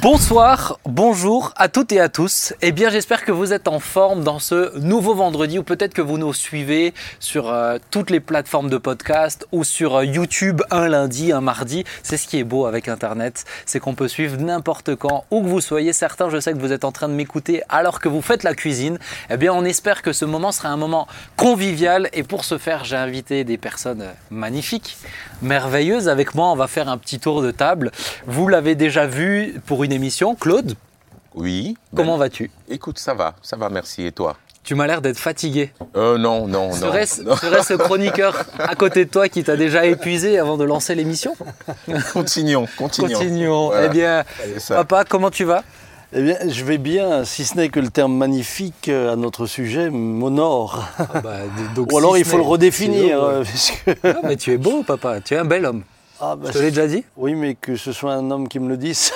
[0.00, 2.54] Bonsoir, bonjour à toutes et à tous.
[2.62, 6.02] Eh bien, j'espère que vous êtes en forme dans ce nouveau vendredi ou peut-être que
[6.02, 10.86] vous nous suivez sur euh, toutes les plateformes de podcast ou sur euh, YouTube un
[10.86, 11.82] lundi, un mardi.
[12.04, 15.48] C'est ce qui est beau avec Internet, c'est qu'on peut suivre n'importe quand, où que
[15.48, 15.92] vous soyez.
[15.92, 18.54] Certains, je sais que vous êtes en train de m'écouter alors que vous faites la
[18.54, 18.98] cuisine.
[19.30, 22.84] Eh bien, on espère que ce moment sera un moment convivial et pour ce faire,
[22.84, 24.96] j'ai invité des personnes euh, magnifiques,
[25.42, 26.08] merveilleuses.
[26.08, 27.90] Avec moi, on va faire un petit tour de table.
[28.26, 30.34] Vous l'avez déjà vu pour une émission.
[30.34, 30.74] Claude,
[31.34, 31.76] Oui.
[31.94, 32.50] comment ben, vas-tu?
[32.68, 34.04] Écoute, ça va, ça va, merci.
[34.06, 34.36] Et toi?
[34.64, 35.72] Tu m'as l'air d'être fatigué.
[35.96, 36.72] Euh, non, non, non.
[36.74, 37.36] Serait-ce non.
[37.36, 41.34] serait-ce le chroniqueur à côté de toi qui t'a déjà épuisé avant de lancer l'émission?
[42.12, 43.08] Continuons, continuons.
[43.18, 43.66] Continuons.
[43.68, 43.86] Voilà.
[43.86, 44.24] Eh bien,
[44.68, 45.62] papa, comment tu vas?
[46.12, 49.46] Eh bien, je vais bien, si ce n'est que le terme magnifique euh, à notre
[49.46, 50.86] sujet m'honore.
[51.74, 53.22] donc, Ou alors si il faut le redéfinir.
[53.22, 55.20] euh, puisque- Non, mais tu es beau, papa.
[55.20, 55.82] Tu es un bel homme.
[56.20, 58.58] Ah, bah, Je te l'ai déjà dit Oui, mais que ce soit un homme qui
[58.58, 59.14] me le dise, ça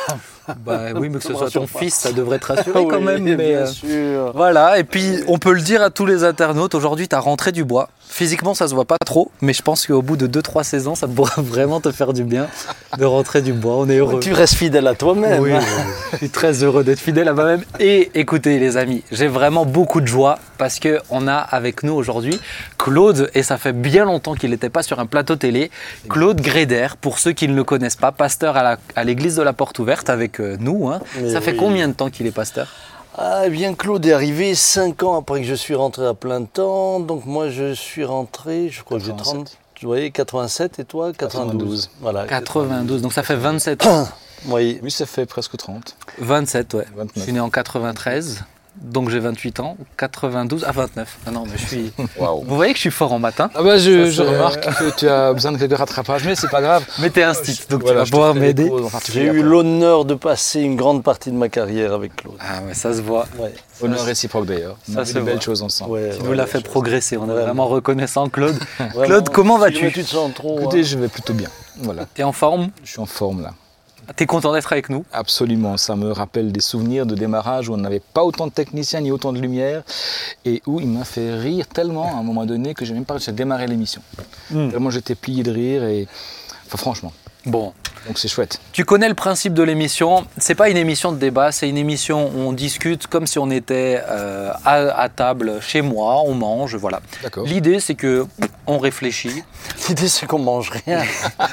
[0.65, 1.79] Bah oui, mais que ce soit ton pas.
[1.79, 3.25] fils, ça devrait te rassurer quand même.
[3.25, 4.33] bien mais, euh, sûr.
[4.35, 7.53] Voilà, et puis on peut le dire à tous les internautes, aujourd'hui tu as rentré
[7.53, 7.89] du bois.
[8.09, 11.09] Physiquement ça se voit pas trop, mais je pense qu'au bout de 2-3 saisons ça
[11.09, 12.49] pourra vraiment te faire du bien
[12.99, 13.77] de rentrer du bois.
[13.77, 14.21] On est heureux.
[14.21, 15.43] Tu restes fidèle à toi-même.
[15.43, 15.53] Oui,
[16.13, 17.63] je suis très heureux d'être fidèle à moi-même.
[17.81, 22.39] Et écoutez les amis, j'ai vraiment beaucoup de joie parce qu'on a avec nous aujourd'hui
[22.79, 25.71] Claude, et ça fait bien longtemps qu'il n'était pas sur un plateau télé,
[26.09, 29.79] Claude Gréder, pour ceux qui ne le connaissent pas, pasteur à l'église de la Porte
[29.79, 30.89] Ouverte avec euh, nous.
[30.89, 31.01] hein.
[31.31, 31.57] Ça fait oui.
[31.59, 32.69] combien de temps qu'il est pasteur?
[33.17, 36.45] Ah, eh bien, Claude est arrivé 5 ans après que je suis rentré à plein
[36.45, 36.99] temps.
[37.01, 39.59] Donc moi, je suis rentré, je crois que j'ai 30.
[39.83, 41.13] Vous voyez, 87 et toi?
[41.13, 41.89] 92.
[41.89, 41.91] 92.
[42.01, 42.25] Voilà.
[42.27, 44.09] 92, donc ça fait 27 ans.
[44.49, 44.81] Oui.
[44.83, 45.95] Oui, ça fait presque 30.
[46.19, 46.85] 27, ouais.
[46.97, 47.11] 29.
[47.15, 48.43] Je suis né en 93,
[48.81, 49.77] donc j'ai 28 ans.
[49.97, 51.19] 92 à 29.
[51.27, 51.93] Ah non, mais je suis.
[52.19, 53.51] Vous voyez que je suis fort en matin.
[53.55, 56.35] Ah bah je, Ça, je c'est- remarque que tu as besoin de quelques rattrapages, mais
[56.35, 56.85] c'est pas grave.
[57.01, 58.71] Mais t'es un stit, donc Voilà, tu vas pouvoir m'aider.
[59.13, 62.35] J'ai eu l'honneur de passer une grande partie de ma carrière avec Claude.
[62.41, 63.27] Ah ouais, ça se voit.
[63.39, 63.53] Ouais.
[63.83, 64.77] Honneur réciproque d'ailleurs.
[64.91, 65.43] Ça a se fait de belles voit.
[65.43, 65.93] choses ensemble.
[65.93, 67.43] Ouais, Tu ouais, nous l'as fait progresser, on est Vraiment.
[67.45, 68.57] vraiment reconnaissant, Claude.
[68.79, 70.59] Vraiment, Claude, comment vas-tu Tu te sens trop.
[70.61, 70.85] Écoutez, hein.
[70.85, 71.49] je vais plutôt bien.
[71.79, 72.69] Voilà, T'es en forme?
[72.85, 73.53] Je suis en forme là.
[74.17, 77.77] T'es content d'être avec nous Absolument, ça me rappelle des souvenirs de démarrage où on
[77.77, 79.83] n'avait pas autant de techniciens ni autant de lumière
[80.45, 83.15] et où il m'a fait rire tellement à un moment donné que j'ai même pas
[83.15, 84.03] réussi à démarrer l'émission.
[84.51, 84.71] Hmm.
[84.71, 86.09] Tellement j'étais plié de rire et
[86.67, 87.13] enfin, franchement,
[87.47, 87.73] Bon,
[88.07, 88.61] donc c'est chouette.
[88.73, 90.25] tu connais le principe de l'émission.
[90.39, 93.51] C'est pas une émission de débat, c'est une émission où on discute comme si on
[93.51, 97.01] était euh, à, à table chez moi, on mange, voilà.
[97.23, 97.45] D'accord.
[97.45, 98.27] L'idée, c'est que
[98.67, 99.43] on réfléchit,
[99.89, 101.03] L'idée, c'est qu'on mange rien.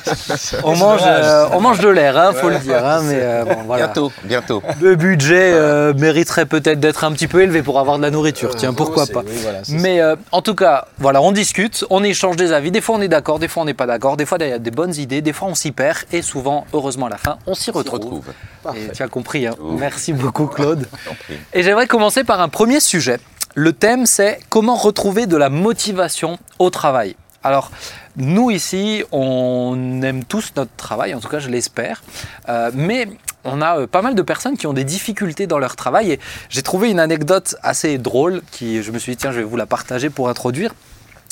[0.63, 2.85] on mange, euh, on mange de l'air, hein, faut le dire.
[2.85, 3.85] hein, mais euh, bon, voilà.
[3.85, 4.61] Bientôt, bientôt.
[4.81, 8.55] Le budget euh, mériterait peut-être d'être un petit peu élevé pour avoir de la nourriture.
[8.55, 12.03] Tiens, pourquoi pas oui, voilà, c'est Mais euh, en tout cas, voilà, on discute, on
[12.03, 12.71] échange des avis.
[12.71, 14.17] Des fois, on est d'accord, des fois, on n'est pas d'accord.
[14.17, 15.99] Des fois, il y a des bonnes idées, des fois, on s'y perd.
[16.11, 18.01] Et souvent, heureusement, à la fin, on s'y retrouve.
[18.01, 18.33] retrouve.
[18.75, 19.47] Et tu as compris.
[19.47, 19.55] hein.
[19.61, 19.71] Oh.
[19.79, 20.85] Merci beaucoup, Claude.
[21.53, 23.17] Et j'aimerais commencer par un premier sujet.
[23.55, 27.15] Le thème, c'est comment retrouver de la motivation au travail.
[27.43, 27.71] Alors,
[28.17, 32.03] nous ici, on aime tous notre travail, en tout cas je l'espère,
[32.49, 33.07] Euh, mais
[33.45, 36.19] on a euh, pas mal de personnes qui ont des difficultés dans leur travail et
[36.49, 39.55] j'ai trouvé une anecdote assez drôle qui, je me suis dit, tiens, je vais vous
[39.55, 40.71] la partager pour introduire.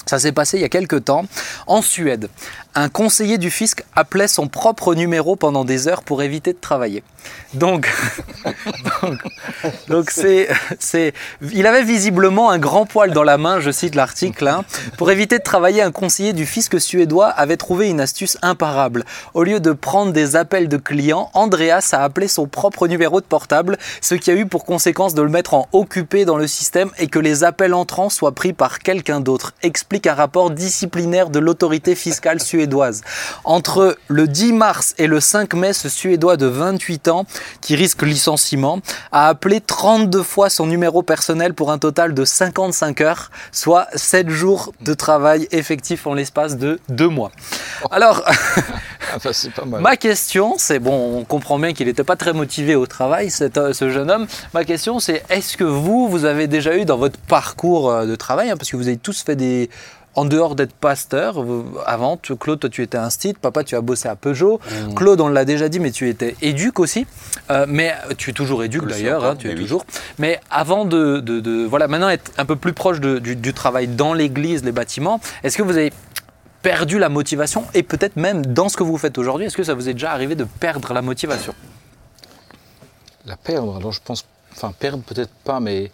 [0.06, 1.26] Ça s'est passé il y a quelques temps
[1.68, 2.30] en Suède.
[2.80, 7.04] Un conseiller du fisc appelait son propre numéro pendant des heures pour éviter de travailler.
[7.56, 7.90] Donc,
[9.90, 10.48] donc, c'est,
[10.80, 11.14] c'est,
[11.54, 14.48] il avait visiblement un grand poil dans la main, je cite l'article.
[14.48, 14.64] hein.
[14.98, 19.04] Pour éviter de travailler, un conseiller du fisc suédois avait trouvé une astuce imparable.
[19.34, 23.26] Au lieu de prendre des appels de clients, Andreas a appelé son propre numéro de
[23.26, 26.92] portable, ce qui a eu pour conséquence de le mettre en occupé dans le système
[26.98, 31.40] et que les appels entrants soient pris par quelqu'un d'autre, explique un rapport disciplinaire de
[31.40, 32.67] l'autorité fiscale suédoise.
[33.44, 37.26] Entre le 10 mars et le 5 mai, ce Suédois de 28 ans,
[37.62, 38.80] qui risque licenciement,
[39.12, 44.30] a appelé 32 fois son numéro personnel pour un total de 55 heures, soit 7
[44.30, 47.32] jours de travail effectif en l'espace de 2 mois.
[47.92, 48.24] Alors,
[49.56, 49.82] pas mal.
[49.82, 53.58] Ma question, c'est bon, on comprend bien qu'il n'était pas très motivé au travail, cet,
[53.58, 54.28] euh, ce jeune homme.
[54.54, 58.16] Ma question, c'est est-ce que vous, vous avez déjà eu dans votre parcours euh, de
[58.16, 59.70] travail, hein, parce que vous avez tous fait des.
[60.18, 61.36] En dehors d'être pasteur,
[61.86, 64.60] avant, tu- Claude, toi tu étais un site, papa tu as bossé à Peugeot,
[64.96, 67.06] Claude on l'a déjà dit, mais tu étais éduque aussi,
[67.52, 69.62] Euh, mais euh, tu es toujours éduque d'ailleurs, hein, tu es mais oui.
[69.62, 69.86] toujours.
[70.18, 73.54] Mais avant de, de- de- voilà, maintenant être un peu plus proche de- du, du
[73.54, 75.94] travail dans l'église, les bâtiments, est-ce que vous avez
[76.64, 79.76] perdu la motivation et peut-être même dans ce que vous faites aujourd'hui, est-ce que ça
[79.76, 81.54] vous est déjà arrivé de perdre la motivation?
[83.28, 85.92] La perdre, alors je pense, enfin perdre peut-être pas, mais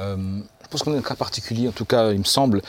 [0.00, 0.16] euh,
[0.64, 2.62] je pense qu'on est un cas particulier, en tout cas il me semble.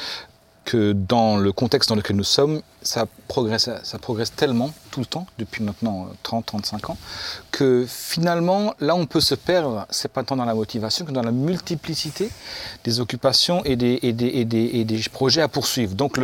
[0.66, 5.06] Que dans le contexte dans lequel nous sommes, ça progresse, ça progresse tellement tout le
[5.06, 6.98] temps, depuis maintenant 30-35 ans,
[7.52, 11.24] que finalement, là on peut se perdre, c'est pas tant dans la motivation que dans
[11.24, 12.30] la multiplicité
[12.84, 15.96] des occupations et des, et des, et des, et des projets à poursuivre.
[15.96, 16.20] Donc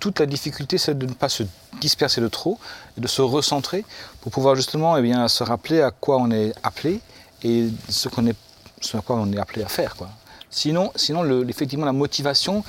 [0.00, 1.44] toute la difficulté, c'est de ne pas se
[1.80, 2.58] disperser de trop,
[2.96, 3.84] et de se recentrer
[4.20, 7.00] pour pouvoir justement eh bien, se rappeler à quoi on est appelé
[7.42, 8.36] et ce, qu'on est,
[8.80, 9.94] ce à quoi on est appelé à faire.
[9.96, 10.08] Quoi.
[10.56, 12.64] Sinon, sinon effectivement, la motivation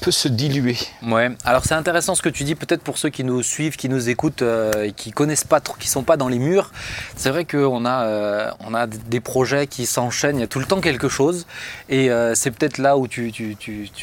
[0.00, 0.76] peut se diluer.
[1.02, 1.32] Ouais.
[1.44, 4.08] Alors c'est intéressant ce que tu dis, peut-être pour ceux qui nous suivent, qui nous
[4.08, 6.70] écoutent euh, et qui connaissent pas trop, qui sont pas dans les murs.
[7.16, 10.36] C'est vrai qu'on a, euh, on a des projets qui s'enchaînent.
[10.36, 11.48] Il y a tout le temps quelque chose,
[11.88, 13.32] et euh, c'est peut-être là où tu,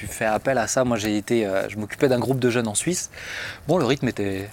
[0.10, 0.84] fais appel à ça.
[0.84, 3.12] Moi, j'ai été, euh, je m'occupais d'un groupe de jeunes en Suisse.
[3.66, 4.50] Bon, le rythme était,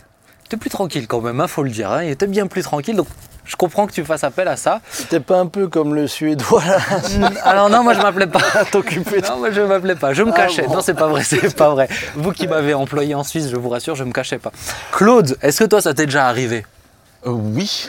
[0.46, 1.90] était plus tranquille quand même, il faut le dire.
[1.90, 2.04] hein.
[2.04, 3.08] Il était bien plus tranquille, donc.
[3.48, 4.80] Je comprends que tu fasses appel à ça.
[4.90, 6.78] C'était pas un peu comme le Suédois là
[7.44, 8.40] Alors non, moi je m'appelais pas.
[8.70, 10.12] T'occuper Non, moi je m'appelais pas.
[10.12, 10.62] Je me Ah cachais.
[10.66, 10.74] bon.
[10.74, 11.88] Non, c'est pas vrai, c'est pas vrai.
[12.14, 14.52] Vous qui m'avez employé en Suisse, je vous rassure, je me cachais pas.
[14.92, 16.64] Claude, est-ce que toi ça t'est déjà arrivé?
[17.26, 17.88] Euh, oui,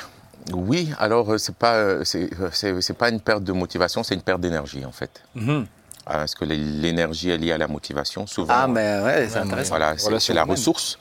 [0.53, 0.91] oui.
[0.97, 4.21] Alors, euh, c'est pas, euh, c'est, c'est, c'est pas une perte de motivation, c'est une
[4.23, 5.21] perte d'énergie en fait.
[5.35, 5.65] Mhm.
[6.07, 8.53] Ah, Parce que l'é- l'énergie est liée à la motivation, souvent.
[8.57, 9.75] Ah, mais ouais, c'est intéressant.
[9.77, 10.97] Voilà, c'est, la ressource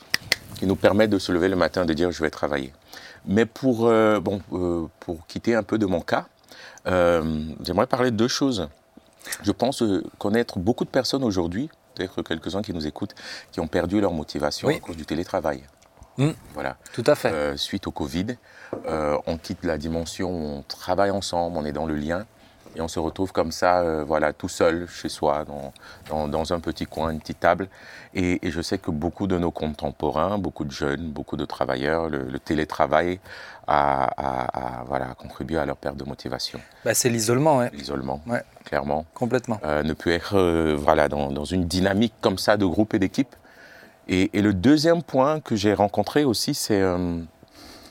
[0.59, 2.71] qui nous permet de se lever le matin et de dire je vais travailler.
[3.25, 6.27] Mais pour, euh, bon, euh, pour quitter un peu de mon cas,
[6.87, 8.69] euh, j'aimerais parler de deux choses.
[9.43, 9.83] Je pense
[10.17, 13.15] connaître beaucoup de personnes aujourd'hui, peut-être quelques-uns qui nous écoutent,
[13.51, 14.75] qui ont perdu leur motivation Oui.
[14.77, 15.63] à cause du télétravail.
[16.17, 16.31] Mm.
[16.53, 16.77] Voilà.
[16.93, 17.31] Tout à fait.
[17.31, 18.37] Euh, suite au Covid,
[18.87, 22.25] euh, on quitte la dimension où on travaille ensemble, on est dans le lien,
[22.79, 25.73] et on se retrouve comme ça, euh, voilà, tout seul chez soi, dans,
[26.09, 27.67] dans, dans un petit coin, une petite table.
[28.15, 32.07] Et, et je sais que beaucoup de nos contemporains, beaucoup de jeunes, beaucoup de travailleurs,
[32.07, 33.19] le, le télétravail
[33.67, 36.59] a, a- a, voilà, contribué à leur perte de motivation.
[36.85, 38.41] Bah, c'est l'isolement, ouais, L'isolement, Ouais.
[38.63, 39.05] clairement.
[39.13, 39.59] complètement.
[39.65, 42.99] Euh, ne peut être euh, voilà, dans, dans une dynamique comme ça de groupe et
[42.99, 43.35] d'équipe.
[44.07, 46.81] Et, et le deuxième point que j'ai rencontré aussi, c'est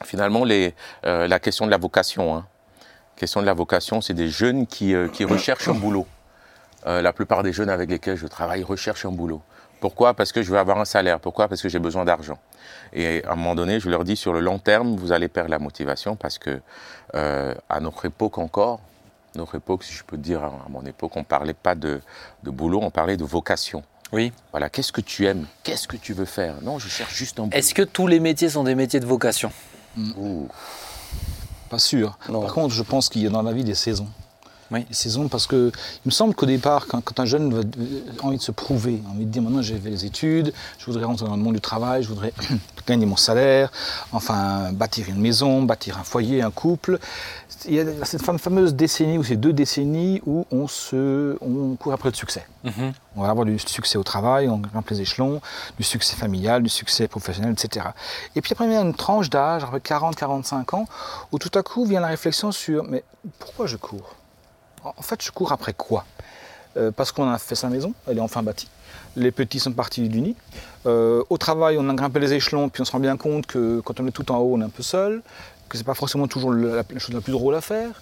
[0.04, 0.74] finalement les,
[1.04, 2.34] la question de la vocation.
[2.34, 2.46] Hein.
[3.18, 6.06] Question de la vocation, c'est des jeunes qui, euh, qui recherchent un boulot.
[6.86, 9.42] Euh, la plupart des jeunes avec lesquels je travaille recherchent un boulot.
[9.80, 10.14] Pourquoi?
[10.14, 11.20] Parce que je veux avoir un salaire.
[11.20, 11.48] Pourquoi?
[11.48, 12.38] Parce que j'ai besoin d'argent.
[12.92, 15.50] Et à un moment donné, je leur dis sur le long terme, vous allez perdre
[15.50, 16.60] la motivation parce que
[17.14, 18.80] euh, à notre époque encore,
[19.34, 22.00] notre époque, si je peux dire, à mon époque, on ne parlait pas de,
[22.42, 23.82] de boulot, on parlait de vocation.
[24.12, 24.32] Oui.
[24.52, 25.46] Voilà, qu'est-ce que tu aimes?
[25.62, 26.54] Qu'est-ce que tu veux faire?
[26.62, 27.56] Non, je cherche juste un boulot.
[27.56, 29.52] Est-ce que tous les métiers sont des métiers de vocation?
[29.96, 30.48] Ouh.
[31.68, 32.18] Pas sûr.
[32.28, 32.42] Non.
[32.42, 34.08] Par contre, je pense qu'il y a dans la vie des saisons.
[34.70, 34.84] Oui.
[34.84, 35.72] Des saisons parce que
[36.04, 37.60] il me semble qu'au départ, quand, quand un jeune va-
[38.22, 40.84] a envie de se prouver, a envie de dire maintenant j'ai fait les études, je
[40.86, 42.32] voudrais rentrer dans le monde du travail, je voudrais
[42.86, 43.70] gagner mon salaire,
[44.12, 46.98] enfin bâtir une maison, bâtir un foyer, un couple.
[47.66, 51.74] Il y a cette fame- fameuse décennie ou ces deux décennies où on, se, on
[51.76, 52.46] court après le succès.
[52.64, 52.92] Mhm.
[53.16, 55.40] On va avoir du succès au travail, on grimpe les échelons,
[55.78, 57.86] du succès familial, du succès professionnel, etc.
[58.36, 60.84] Et puis après, il y a une tranche d'âge, après 40-45 ans,
[61.32, 63.02] où tout à coup vient la réflexion sur mais
[63.38, 64.14] pourquoi je cours?
[64.84, 66.04] En fait, je cours après quoi?
[66.76, 68.68] Euh, Parce qu'on a fait sa maison, elle est enfin bâtie.
[69.16, 70.36] Les petits sont partis du nid.
[70.86, 73.80] Euh, au travail, on a grimpé les échelons, puis on se rend bien compte que
[73.80, 75.22] quand on est tout en haut, on est un peu seul,
[75.68, 78.00] que c'est pas forcément toujours la, chose la plus drôle à faire.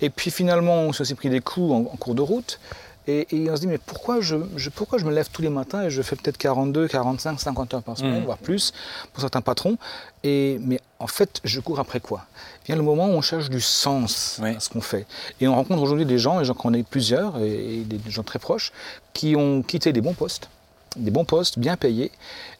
[0.00, 2.60] Et puis finalement, on s'est aussi pris des coups en cours de route.
[3.10, 5.48] Et, et on se dit, mais pourquoi je, je- pourquoi je me lève tous les
[5.48, 8.24] matins et je fais peut-être 42, 45, 50 heures par semaine, Mhm.
[8.24, 8.72] voire plus,
[9.14, 9.78] pour certains patrons.
[10.24, 12.26] Et, mais en fait, je cours après quoi?
[12.66, 14.54] Vient le moment où on cherche du sens Oui.
[14.54, 15.06] à ce qu'on fait.
[15.40, 18.38] Et on rencontre aujourd'hui des gens, et j'en connais plusieurs, et, et des gens très
[18.38, 18.72] proches,
[19.14, 20.50] qui ont quitté des bons postes,
[20.96, 22.12] des bons postes bien payés,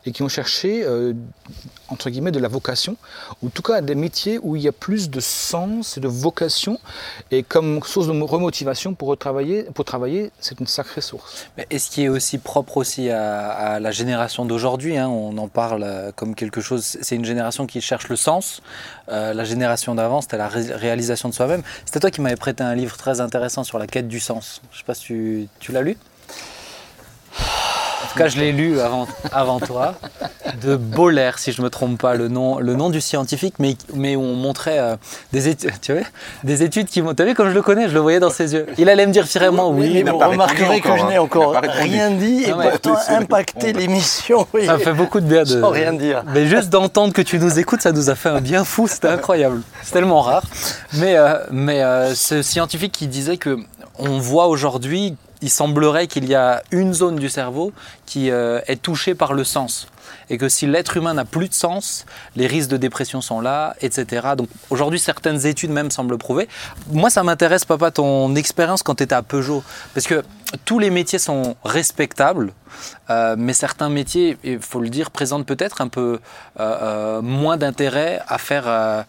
[0.09, 1.13] et qui ont cherché, euh,
[1.89, 2.97] entre guillemets, de la vocation,
[3.43, 6.09] ou en tout cas des métiers où il y a plus de sens et de
[6.09, 6.81] vocation,
[7.31, 11.47] et comme source de remotivation pour retravailler, pour travailler, c'est une sacrée source.
[11.71, 15.83] Et ce qui est aussi propre aussi à, la génération d'aujourd'hui, hein, on en parle
[15.85, 18.63] euh, comme quelque chose, c'est une génération qui cherche le sens.
[19.11, 21.63] Euh, la génération d'avant, c'était la ré- réalisation de soi-même.
[21.85, 24.63] C'était toi qui m'avais prêté un livre très intéressant sur la quête du sens.
[24.73, 25.97] Je sais pas si tu, l'as lu
[28.19, 29.95] cas, je l'ai lu avant, avant toi,
[30.63, 34.17] de Boller, si je me trompe pas, le nom, le nom du scientifique, mais, mais
[34.17, 34.97] où on montrait euh,
[35.33, 36.03] des études, tu vois,
[36.45, 37.15] des études qui m'ont.
[37.15, 38.67] Tu as vu comme je le connais, je le voyais dans ses yeux.
[38.79, 41.09] Il allait me dire fièrement oui, mais vous remarquerez que je hein.
[41.09, 44.47] n'ai Il encore rien dit et Non, pourtant impacté l'émission.
[44.55, 44.67] oui.
[44.67, 45.61] Ça fait beaucoup de bien de.
[45.61, 46.23] Sans rien dire.
[46.35, 49.09] Mais juste d'entendre que tu nous écoutes, ça nous a fait un bien fou, c'était
[49.09, 49.63] incroyable.
[49.83, 50.43] C'est tellement rare.
[50.95, 53.59] Mais, euh, mais euh, ce scientifique qui disait que
[53.99, 57.73] on voit aujourd'hui, il semblerait qu'il y a une zone du cerveau
[58.07, 59.89] qui euh, est touchée par le sens.
[60.31, 63.77] et que si l'être humain n'a plus de sens, les risques de dépression sont là,
[63.81, 64.29] etc.
[64.37, 66.49] Donc aujourd'hui, certaines études même semblent prouver.
[66.91, 69.63] Moi, ça m'intéresse, papa, ton expérience quand tu étais à Peugeot,
[69.95, 70.23] parce que
[70.65, 72.53] tous les métiers sont respectables,
[73.11, 76.21] euh, mais certains métiers, il faut le dire, présentent peut-être un peu
[76.59, 79.05] euh, moins d'intérêt à faire.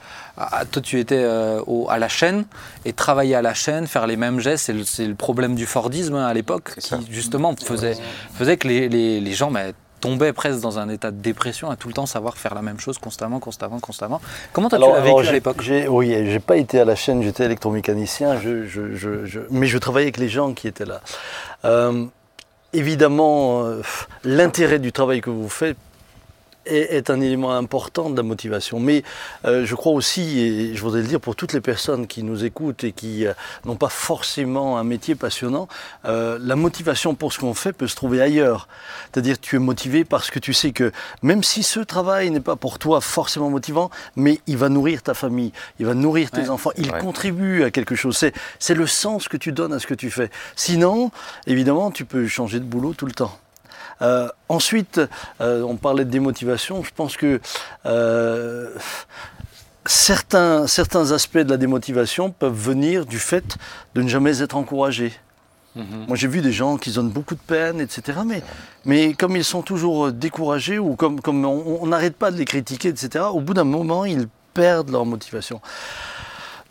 [0.72, 2.46] Toi, tu étais à la chaîne
[2.86, 6.26] et travailler à la chaîne, faire les mêmes gestes, c'est le, problème du Fordisme hein,
[6.26, 7.98] à l'époque, qui justement faisait,
[8.36, 11.88] faisait que les, les, gens bah, tombaient presque dans un état de dépression à tout
[11.88, 14.22] le temps savoir faire la même chose constamment, constamment, constamment.
[14.54, 15.70] Comment toi, tu l'as vécu à l'époque?
[15.90, 20.18] Oui, j'ai pas été à la chaîne, j'étais électromécanicien, je, je, mais je travaillais avec
[20.18, 21.02] les gens qui étaient là.
[22.72, 23.82] Évidemment, euh,
[24.24, 25.78] l'intérêt du travail que vous faites
[26.70, 28.80] est, un élément important de la motivation.
[28.80, 29.04] Mais
[29.46, 32.46] euh, je crois aussi, et je voudrais le dire pour toutes les personnes qui nous
[32.46, 33.34] écoutent et qui euh,
[33.66, 35.68] n'ont pas forcément un métier passionnant,
[36.06, 38.68] euh, la motivation pour ce qu'on fait peut se trouver ailleurs.
[39.12, 40.92] C'est-à-dire tu es motivé parce que tu sais que
[41.24, 45.14] même si ce travail n'est pas pour toi forcément motivant, mais il va nourrir ta
[45.14, 48.18] famille, il va nourrir tes enfants, il contribue à quelque chose.
[48.60, 50.30] C'est le sens que tu donnes à ce que tu fais.
[50.56, 51.12] Sinon,
[51.48, 53.38] évidemment, tu peux changer de boulot tout le temps.
[54.02, 55.02] Euh, ensuite,
[55.42, 56.84] euh, on parlait de démotivation.
[56.84, 57.40] Je pense que
[57.86, 58.70] euh,
[59.86, 63.58] certains, certains aspects de la démotivation peuvent venir du fait
[63.96, 65.14] de ne jamais être encouragé.
[65.76, 66.06] Mhm.
[66.08, 68.20] Moi, j'ai vu des gens qui donnent beaucoup de peine, etc.
[68.26, 68.42] Mais,
[68.86, 72.90] mais comme ils sont toujours découragés ou comme, comme on n'arrête pas de les critiquer,
[72.90, 75.62] etc., au bout d'un moment, ils perdent leur motivation.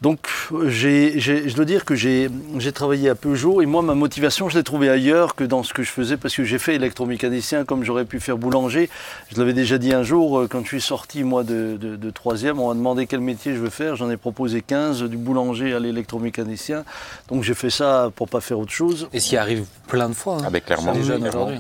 [0.00, 2.31] Donc je dois dire que j'ai
[2.73, 5.83] travaillé à Peugeot et moi ma motivation je l'ai trouvée ailleurs que dans ce que
[5.83, 8.90] je faisais parce que j'ai fait électromécanicien comme j'aurais pu faire boulanger.
[9.33, 12.61] Je l'avais déjà dit un jour euh, quand je suis sorti moi de, de, troisième,
[12.61, 13.97] on m'a demandé quel métier je veux faire.
[13.97, 16.85] J'en ai proposé 15, du boulanger à l'électromécanicien.
[17.28, 19.09] Donc j'ai fait ça pour pas faire autre chose.
[19.12, 20.38] Et ce qui arrive plein de fois.
[20.40, 20.93] Hein, Avec clairement.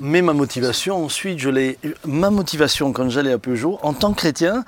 [0.00, 1.78] Mais ma motivation ensuite, je l'ai.
[2.04, 4.64] Ma motivation quand j'allais à Peugeot en tant que chrétien,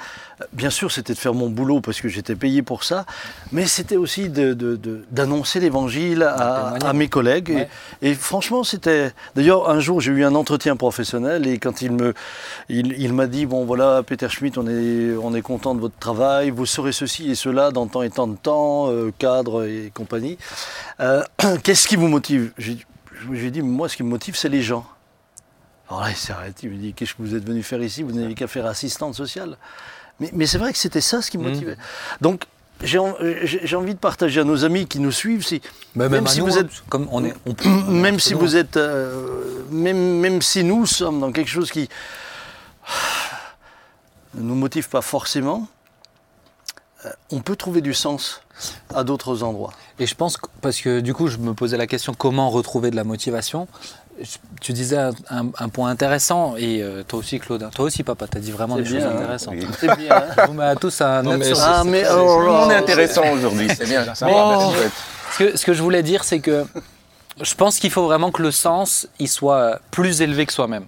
[0.52, 3.06] bien sûr c'était de faire mon boulot parce que j'étais payé pour ça.
[3.52, 7.68] Mais c'était aussi d'annoncer l'évangile à, mes collègues.
[8.02, 9.12] Et, franchement, c'était.
[9.34, 12.14] D'ailleurs, un jour, j'ai eu un entretien professionnel et quand il me,
[12.68, 16.50] il, m'a dit bon voilà, Peter Schmidt, on est, on est content de votre travail,
[16.50, 20.38] vous serez ceci et cela dans tant et tant de temps, euh, cadre et compagnie.
[21.00, 21.22] Euh,
[21.62, 22.52] qu'est-ce qui vous motive?
[22.58, 22.74] Je
[23.28, 24.86] lui ai dit moi, ce qui me motive, c'est les gens.
[25.88, 28.04] Alors là, il s'est arrêté, il me dit Qu'est-ce que vous êtes venu faire ici?
[28.04, 29.56] Vous n'avez qu'à faire assistante sociale.
[30.20, 31.52] Mais, mais c'est vrai que c'était ça ce qui me mmh.
[31.52, 31.76] motivait.
[32.20, 32.44] Donc,
[32.82, 32.98] j'ai
[33.76, 35.60] envie de partager à nos amis qui nous suivent, si,
[35.94, 37.34] même, si vous êtes, comme on est,
[37.88, 41.88] même si vous êtes, euh, même, même si nous sommes dans quelque chose qui
[44.34, 45.68] ne nous motive pas forcément,
[47.04, 48.42] euh, on peut trouver du sens
[48.94, 49.72] à d'autres endroits.
[49.98, 52.96] Et je pense, parce que du coup, je me posais la question comment retrouver de
[52.96, 53.68] la motivation?
[54.60, 54.98] Tu disais
[55.30, 57.70] un, point intéressant, et euh, toi aussi, Claude, hein.
[57.74, 59.12] toi aussi, papa, tu as dit vraiment des choses hein.
[59.16, 59.56] intéressantes.
[59.78, 60.14] C'est bien.
[60.14, 60.24] Hein.
[60.46, 64.04] Je vous à tous un non, mais ah, mais on est intéressant aujourd'hui, c'est bien.
[64.14, 66.66] ce, que, ce que je voulais dire, c'est que
[67.40, 70.84] je pense qu'il faut vraiment que le sens il soit plus élevé que soi-même,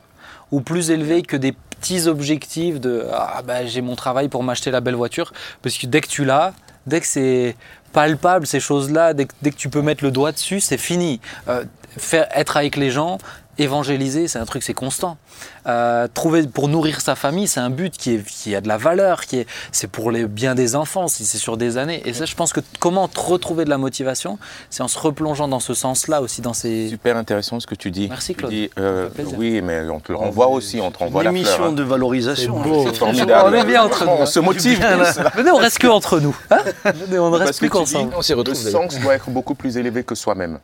[0.51, 4.71] ou plus élevé que des petits objectifs de ah, bah, j'ai mon travail pour m'acheter
[4.71, 6.53] la belle voiture, parce que dès que tu l'as,
[6.87, 7.57] dès que c'est
[7.93, 11.21] palpable ces choses-là, dès, dès, que tu peux mettre le doigt dessus, c'est fini.
[11.49, 11.65] Euh,
[11.97, 13.19] faire être avec les gens,
[13.59, 15.19] évangéliser, c'est un truc, c'est constant.
[15.67, 18.79] Euh, trouver pour nourrir sa famille, c'est un but qui, est, qui a de la
[18.79, 22.03] valeur, qui est, c'est pour le bien des enfants, si c'est sur des années.
[22.07, 24.39] Et ça, je pense que comment retrouver de la motivation,
[24.71, 26.89] c'est en se replongeant dans ce sens-là aussi, dans ces.
[26.89, 28.09] Super intéressant ce que tu dis.
[28.09, 28.53] Merci Claude.
[28.79, 31.73] Euh, oui, mais on te le renvoie aussi, on te renvoie la Une émission hein.
[31.73, 32.63] de valorisation.
[32.85, 33.51] C'est formidable.
[33.51, 34.13] On est bien entre nous.
[34.13, 34.81] On se motive.
[35.37, 36.37] Venez, on reste que entre nous.
[36.51, 38.15] Hein on ne reste plus qu'ensemble.
[38.17, 40.59] Le sens doit être beaucoup plus élevé que soi-même.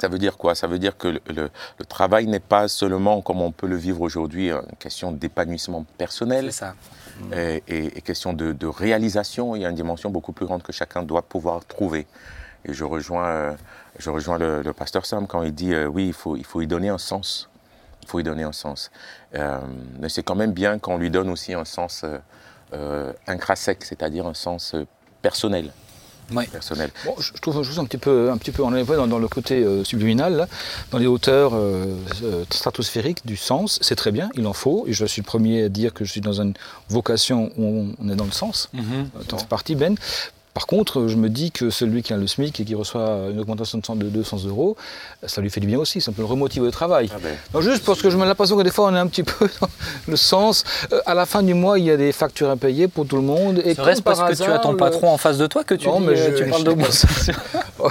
[0.00, 0.54] Ça veut dire quoi?
[0.54, 4.00] Ça veut dire que le, le, travail n'est pas seulement, comme on peut le vivre
[4.00, 6.52] aujourd'hui, une question d'épanouissement personnel.
[6.52, 6.74] Ça.
[7.32, 9.56] Et, et, question de, de, réalisation.
[9.56, 12.06] Il y a une dimension beaucoup plus grande que chacun doit pouvoir trouver.
[12.64, 13.54] Et je rejoins, euh,
[13.98, 16.60] je rejoins le, le, pasteur Sam quand il dit euh, oui, il faut, il faut
[16.60, 17.48] y donner un sens.
[18.02, 18.90] Il faut y donner un sens.
[19.34, 19.58] Euh,
[19.98, 22.04] mais c'est quand même bien qu'on lui donne aussi un sens
[22.72, 24.74] euh, intrinsèque, c'est-à-dire un sens
[25.20, 25.72] personnel
[26.50, 26.90] personnel.
[27.18, 29.84] je trouve un petit peu, un petit peu, on est dans, dans le côté euh,
[29.84, 30.48] subliminal,
[30.90, 31.86] dans les hauteurs euh,
[32.22, 35.64] euh, stratosphériques du sens, c'est très bien, il en faut, et je suis le premier
[35.64, 36.54] à dire que je suis dans une
[36.88, 39.34] vocation où on, est dans le sens, mm -hmm.
[39.34, 39.96] en partie Ben.
[40.58, 43.38] Par contre, je me dis que celui qui a le SMIC et qui reçoit une
[43.38, 44.76] augmentation de 200 euros,
[45.24, 47.08] ça lui fait du bien aussi, ça peut le remotiver au travail.
[47.14, 47.60] Ah ben.
[47.60, 49.68] juste parce que je me l'impression que des fois on est un petit peu dans
[50.08, 50.64] le sens.
[50.92, 53.14] Euh, à la fin du mois, il y a des factures à payer pour tout
[53.14, 53.62] le monde.
[53.64, 56.00] Et reste parce que tu as ton patron en face de toi que tu, non,
[56.00, 57.08] mais euh, tu parles d'augmentation.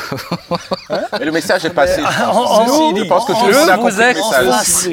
[1.18, 2.02] mais le message est passé.
[2.02, 2.66] En,
[2.98, 4.90] je pense que tu vous êtes en face.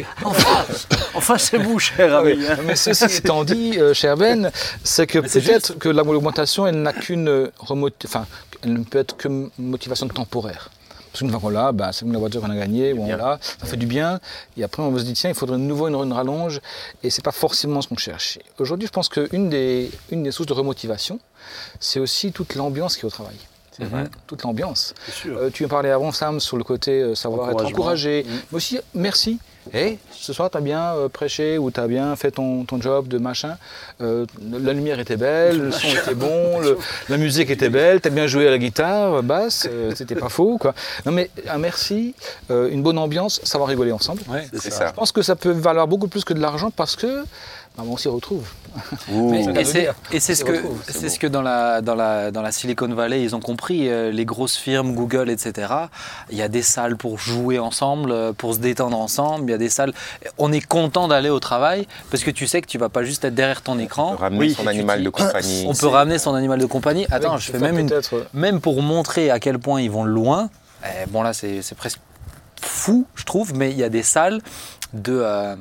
[1.14, 2.66] Enfin, c'est vous, cher Ah oui, ami.
[2.66, 4.50] Mais ceci étant dit, euh, cher Ben,
[4.83, 7.50] c'est que peut-être que l'augmentation, elle n'a qu'une euh,
[8.04, 8.26] enfin,
[8.62, 9.28] elle ne peut être que
[9.59, 10.71] motivation temporaire.
[11.12, 13.16] Parce qu'une fois qu'on l'a, bah, c'est comme la voiture qu'on a gagnée, bon, Bien.
[13.16, 14.18] voilà, ça fait du bien.
[14.56, 16.61] Et après, on se dit, tiens, il faudrait de nouveau une, une rallonge.
[17.04, 18.38] Et c'est pas forcément ce qu'on cherche.
[18.59, 21.21] Aujourd'hui, je pense qu'une des, une des sources de remotivation,
[21.78, 23.37] c'est aussi toute l'ambiance qui est au travail.
[23.76, 24.04] C'est vrai.
[24.26, 24.94] Toute l'ambiance.
[25.26, 27.78] Euh, tu en parlais avant, Sam, sur le côté euh, savoir être Encouragement.
[27.78, 28.25] encouragé.
[28.25, 28.30] Mm.
[28.50, 29.38] Mais aussi, merci.
[29.73, 32.80] Hey, ce soir, tu as bien euh, prêché ou tu as bien fait ton, ton
[32.80, 33.56] job de machin.
[34.02, 34.26] Euh,
[34.62, 36.76] la lumière était belle, le son était bon, le-
[37.09, 40.28] la musique était belle, tu as bien joué à la guitare, basse, euh, c'était pas
[40.28, 40.59] faux.
[40.59, 40.75] Quoi.
[41.06, 42.14] Non, mais un merci,
[42.50, 44.21] euh, une bonne ambiance, savoir rigoler ensemble.
[44.28, 44.47] Ouais.
[44.52, 44.78] C'est ça.
[44.78, 44.87] ça.
[44.88, 47.25] Je pense que ça peut valoir beaucoup plus que de l'argent parce que
[47.76, 48.46] bah, on s'y retrouve.
[49.10, 49.44] Mais-
[50.12, 53.34] et c'est ce que c'est ce dans la dans la dans la Silicon Valley ils
[53.34, 55.72] ont compris euh, les grosses firmes Google etc.
[56.30, 59.48] Il y a des salles pour jouer ensemble, euh, pour se détendre ensemble.
[59.48, 59.92] Il y a des salles.
[60.38, 63.24] On est content d'aller au travail parce que tu sais que tu vas pas juste
[63.24, 64.14] être derrière ton écran.
[64.16, 65.64] Ramener Oui, son animal dis- de compagnie.
[65.68, 67.06] On peut ramener son animal de compagnie.
[67.10, 67.90] Attends, je fais même une
[68.34, 70.48] même pour montrer à quel point ils vont loin,
[70.84, 71.98] eh, bon là c'est c'est presque
[72.60, 74.40] fou, je trouve, mais il y a des salles
[74.92, 75.56] de euh,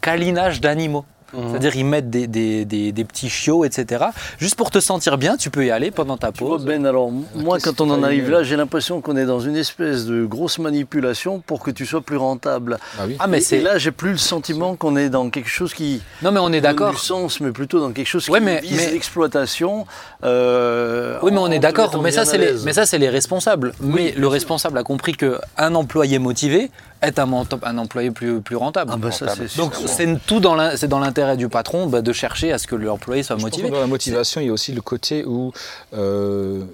[0.00, 1.04] câlinage d'animaux.
[1.32, 1.50] Mhm.
[1.50, 4.06] C'est-à-dire ils mettent des, des- des- des petits chiots, etc.
[4.38, 6.64] Juste pour te sentir bien, tu peux y aller pendant ta Tu vois, pause.
[6.64, 9.56] Ben, alors, moi, qu'est-ce quand on en arrive là, j'ai l'impression qu'on est dans une
[9.56, 12.78] espèce de grosse manipulation pour que tu sois plus rentable.
[12.96, 13.16] bah oui.
[13.18, 13.58] Ah mais c'est...
[13.58, 16.52] Et là, j'ai plus le sentiment qu'on est dans quelque chose qui Non mais on
[16.52, 16.90] est d'accord.
[16.92, 19.86] du sens, mais plutôt dans quelque chose qui mais- vise mais- l'exploitation.
[20.24, 22.00] euh, Oui mais on est d'accord.
[22.02, 23.72] Mais ça c'est les, mais ça c'est les responsables.
[23.80, 26.70] mais le responsable a compris que un employé motivé
[27.02, 27.32] est un,
[27.78, 28.90] employé plus, plus rentable.
[28.94, 32.66] Ah bah ça, Donc c'est tout dans l'intérêt du patron bah, de chercher à ce
[32.66, 33.70] que l'employé soit Je pense que motivé.
[33.70, 35.52] dans la motivation, il y a aussi le côté où,
[35.94, 36.64] euh,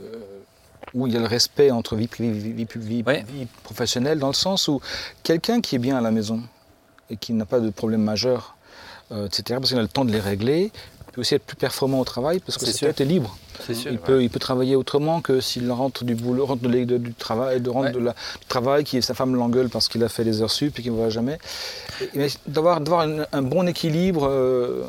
[0.95, 3.25] où il y a le respect entre vie privée vie, vie, vie- Ouais.
[3.29, 4.81] vie professionnelle, dans le sens où
[5.23, 6.41] quelqu'un qui est bien à la maison
[7.11, 8.57] et qui n'a pas de problème majeur,
[9.13, 10.73] euh, etc., parce qu'il a le temps de les régler,
[11.15, 13.37] peut aussi être plus performant au travail parce que C'est sa tête est libre.
[13.73, 13.91] Sûr.
[13.93, 17.15] Il peut, il peut travailler autrement que s'il rentre du boulot, rentre de, de- du
[17.15, 17.93] travail, de, rentre Ouais.
[17.93, 20.79] de la, du travail, qui sa femme l'engueule parce qu'il a fait des heures sup
[20.79, 21.39] et qu'il ne va jamais.
[22.49, 24.83] D'avoir d'avoir un, un bon équilibre, euh,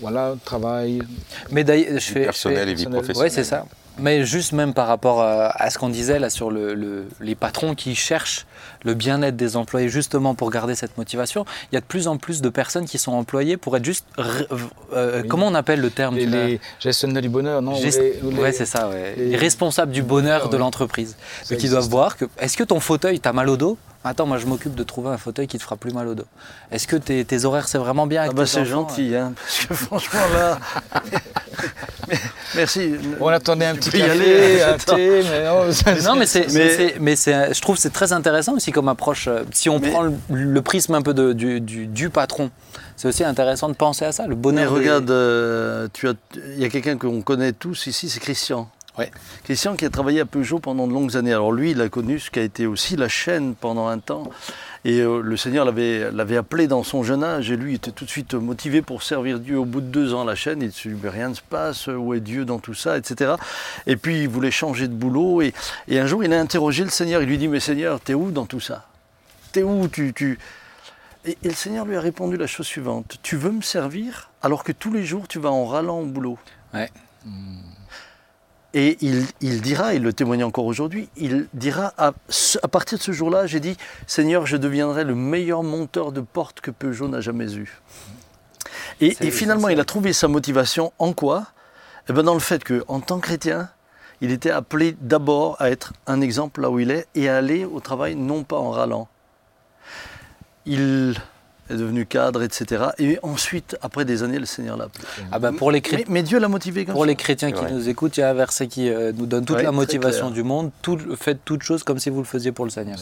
[0.00, 1.02] voilà, travail,
[1.50, 3.22] Mais d'ailleurs, je fais, je fais- et vie professionnelle.
[3.22, 3.66] Ouais, c'est ça.
[4.00, 7.34] Mais juste même par rapport à, à ce qu'on disait là sur le, le- les
[7.34, 8.46] patrons qui cherchent
[8.84, 12.16] le bien-être des employés justement pour garder cette motivation, il y a de plus en
[12.16, 14.06] plus de personnes qui sont employées pour être juste...
[14.92, 15.28] euh, Oui.
[15.28, 18.36] Comment on appelle le terme l'as- les gestionnaires du bonheur, non Gest- les- ou les-
[18.38, 19.14] Ouais, c'est ça, ouais.
[19.16, 20.60] les- les responsables du bonheur de Ouais.
[20.60, 21.16] l'entreprise.
[21.58, 22.24] Qui doivent voir que.
[22.38, 23.76] Est-ce que ton fauteuil, t'as mal au dos?
[24.02, 26.24] Attends, moi je m'occupe de trouver un fauteuil qui te fera plus mal au dos.
[26.72, 29.14] Est-ce que tes, tes horaires c'est vraiment bien Ah avec bah tes c'est enfants gentil,
[29.14, 30.58] hein, parce que franchement là...
[32.08, 32.16] Mais-
[32.56, 32.94] Merci.
[33.20, 34.96] On attendait un Tu petit café, aller, un attends.
[34.96, 37.82] thé, mais non, ça- Mais non, mais c'est, Mais- c'est- mais c'est- je trouve que
[37.82, 39.28] c'est très intéressant aussi comme approche.
[39.28, 42.50] euh, Si on Mais- prend le, le prisme un peu de- du, du- du patron,
[42.96, 44.72] c'est aussi intéressant de penser à ça, le Mais bonheur.
[44.72, 46.14] des- regarde, euh, tu as,
[46.56, 48.68] il y a quelqu'un qu'on connaît tous ici, c'est Christian.
[49.44, 51.32] Christian qui a travaillé à Peugeot pendant de longues années.
[51.32, 54.30] Alors lui, il a connu ce qui a été aussi la chaîne pendant un temps.
[54.84, 58.10] Et euh, le Seigneur l'avait, appelé dans son jeune âge et lui était tout de
[58.10, 59.58] suite motivé pour servir Dieu.
[59.58, 62.14] Au bout de deux ans, la chaîne, il se dit, rien ne se passe, où
[62.14, 63.32] est Dieu dans tout ça, etc.
[63.86, 65.52] Et puis il voulait changer de boulot et,
[65.90, 67.20] un jour il a interrogé le Seigneur.
[67.22, 68.86] Il lui dit, mais Seigneur, t'es où dans tout ça?
[69.52, 69.86] T'es où?
[69.88, 70.38] Tu.
[71.26, 73.18] Et, le Seigneur lui a répondu la chose suivante.
[73.22, 76.38] Tu veux me servir alors que tous les jours tu vas en râlant au boulot?
[78.72, 82.12] Et il, il dira, il le témoigne encore aujourd'hui, il dira à,
[82.68, 86.70] partir de ce jour-là, j'ai dit, Seigneur, je deviendrai le meilleur monteur de porte que
[86.70, 87.80] Peugeot n'a jamais eu.
[89.00, 91.46] Et, finalement, il a trouvé sa motivation en quoi?
[92.08, 93.70] Eh ben Dans le fait qu'en tant que chrétien,
[94.20, 97.64] il était appelé d'abord à être un exemple là où il est et à aller
[97.64, 99.08] au travail non pas en râlant.
[100.66, 101.16] Il
[101.70, 102.84] est devenu cadre, etc.
[102.98, 105.04] Et ensuite, après des années, le Seigneur l'a appelé.
[105.32, 107.06] Ah bah pour les, Mais, chrétiens mais Dieu l'a motivé comme pour ça.
[107.08, 107.70] les chrétiens qui Ouais.
[107.72, 110.30] nous écoutent, il y a un verset qui euh, nous donne toute Ouais, la motivation
[110.30, 110.70] du monde.
[110.82, 112.98] Tout, faites toutes choses comme si vous le faisiez pour le Seigneur.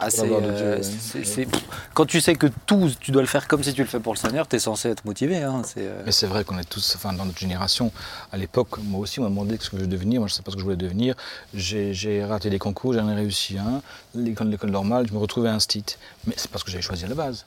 [0.00, 1.46] Ah, euh, Dieu,
[1.94, 4.12] quand tu sais que tout, tu dois le faire comme si tu le fais pour
[4.14, 5.42] le Seigneur, tu es censé être motivé.
[5.42, 7.92] hein, euh, Mais c'est vrai qu'on est tous, enfin dans notre génération,
[8.32, 10.20] à l'époque, moi aussi, on m'a demandé ce que je voulais devenir.
[10.20, 11.14] Moi, je ne sais pas ce que je voulais devenir.
[11.54, 13.80] J'ai raté des concours, j'en ai réussi un.
[14.14, 15.84] L'école l'école normale, je me retrouvais à un stit.
[16.26, 17.44] Mais c'est parce que j'avais choisi à la base.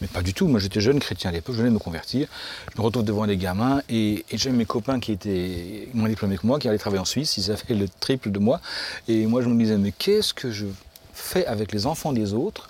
[0.00, 0.46] Mais pas du tout.
[0.46, 2.28] Moi, j'étais jeune chrétien à l'époque, je venais de me convertir.
[2.74, 6.36] Je me retrouve devant des gamins et, et j'ai mes copains qui étaient moins diplômés
[6.36, 7.36] que moi, qui allaient travailler en Suisse.
[7.38, 8.60] Ils avaient le triple de moi.
[9.08, 10.66] Et moi, je me disais, mais qu'est-ce que je
[11.14, 12.68] fais avec les enfants des autres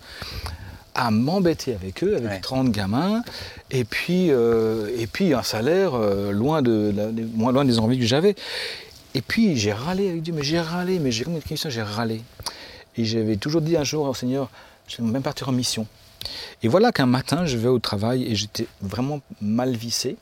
[0.94, 2.40] à m'embêter avec eux, avec Ouais.
[2.40, 3.22] 30 gamins,
[3.70, 7.10] et puis, euh, et puis un salaire euh, loin, de, la-
[7.52, 8.34] loin des envies que j'avais.
[9.14, 11.82] Et puis j'ai râlé avec Dieu, mais j'ai râlé, mais j'ai comme une question, j'ai
[11.82, 12.22] râlé.
[12.96, 14.48] Et j'avais toujours dit un jour au Seigneur,
[14.88, 15.86] je vais même partir en mission.
[16.62, 20.16] Et voilà qu'un matin, je vais au travail et j'étais vraiment mal vissé.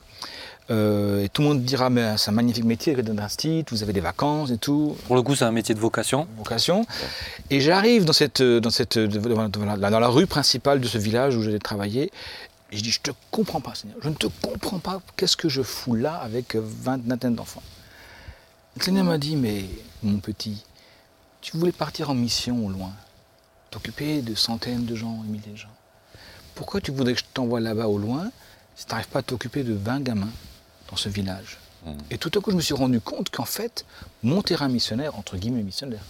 [0.71, 4.01] Euh, et tout le monde dira, mais c'est un magnifique métier d'institut, vous avez des
[4.01, 4.97] vacances et tout.
[5.07, 6.27] Pour le coup, c'est un métier de vocation.
[6.39, 6.87] Vocation.
[7.51, 11.59] Et j'arrive dans, cette, dans, cette, dans la rue principale de ce village où j'allais
[11.59, 12.11] travailler.
[12.73, 13.99] Et je dis, je te comprends pas, Seigneur.
[14.03, 15.03] Je ne te comprends pas.
[15.17, 17.63] Qu'est-ce que je fous là avec vingt, vingtaine d'enfants?
[18.77, 19.67] Le Seigneur m'a dit, mais
[20.03, 20.65] mon petit,
[21.43, 22.91] tu voulais partir en mission au loin,
[23.71, 25.69] t'occuper de centaines de gens, milliers de gens.
[26.55, 28.31] Pourquoi tu voudrais que je t'envoie là-bas au loin
[28.77, 30.33] si tu n'arrives pas à t'occuper de 20 gamins
[30.91, 31.91] dans ce village mmh.
[32.11, 33.85] Et tout à coup, je me suis rendu compte qu'en fait,
[34.23, 36.03] mon terrain missionnaire, entre guillemets missionnaire,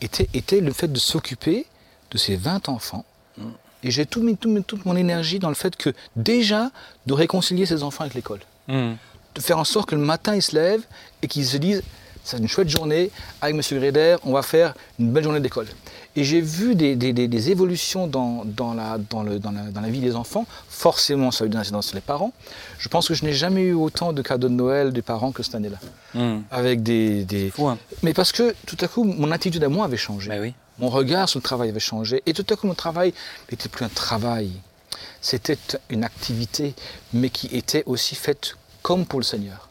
[0.00, 1.66] était, était le fait de s'occuper
[2.10, 3.04] de ces 20 enfants.
[3.36, 3.44] Mmh.
[3.82, 6.70] Et j'ai tout mis, toute mon énergie dans le fait que déjà,
[7.06, 8.40] de réconcilier ces enfants avec l'école.
[8.68, 8.92] Mmh.
[9.34, 10.86] De faire en sorte que le matin, ils se lèvent
[11.22, 11.82] et qu'ils se disent,
[12.26, 13.78] c'est une chouette journée, avec M.
[13.78, 15.68] Gréder, on va faire une belle journée d'école.
[16.16, 20.44] Et j'ai vu des, évolutions dans, la, dans, le, dans, la, vie des enfants.
[20.68, 22.32] Forcément, ça a eu des incidences sur les parents.
[22.78, 25.44] Je pense que je n'ai jamais eu autant de cadeaux de Noël des parents que
[25.44, 25.78] cette année-là.
[26.14, 26.40] Hmm.
[26.50, 27.52] Avec des.
[27.60, 27.78] Hein.
[28.02, 30.36] Mais parce que tout à coup, mon attitude à moi avait changé.
[30.40, 30.54] Oui.
[30.80, 32.24] Mon regard sur le travail avait changé.
[32.26, 33.14] Et tout à coup, mon travail
[33.52, 34.50] n'était plus un travail.
[35.20, 35.58] C'était
[35.90, 36.74] une activité,
[37.12, 39.65] mais qui était aussi faite comme pour le Seigneur.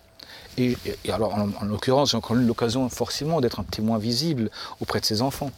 [0.58, 0.78] Et,
[1.10, 5.22] alors, en, l'occurrence, j'ai encore eu l'occasion forcément d'être un témoin visible auprès de ses
[5.22, 5.52] enfants.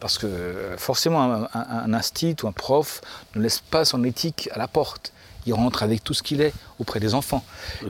[0.00, 3.00] Parce que forcément, un, un, instit ou un prof
[3.34, 5.12] ne laisse pas son éthique à la porte.
[5.46, 7.44] Il rentre avec tout ce qu'il est auprès des enfants.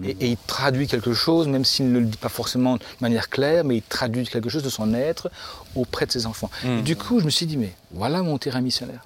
[0.05, 3.65] Et, il traduit quelque chose, même s'il ne le dit pas forcément de manière claire,
[3.65, 5.31] mais il traduit quelque chose de son être
[5.75, 6.51] auprès de ses enfants.
[6.65, 6.83] Et mmh.
[6.83, 9.05] du coup, je me suis dit, mais voilà mon terrain missionnaire.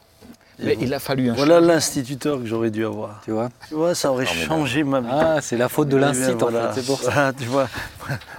[0.58, 3.20] Mais il a fallu un Voilà l'instituteur que j'aurais dû avoir.
[3.24, 5.06] Tu vois Tu vois, ça aurait changé ma vie.
[5.10, 7.32] Ah, c'est la faute de l'institut en fait, c'est pour ça.
[7.38, 7.68] tu vois,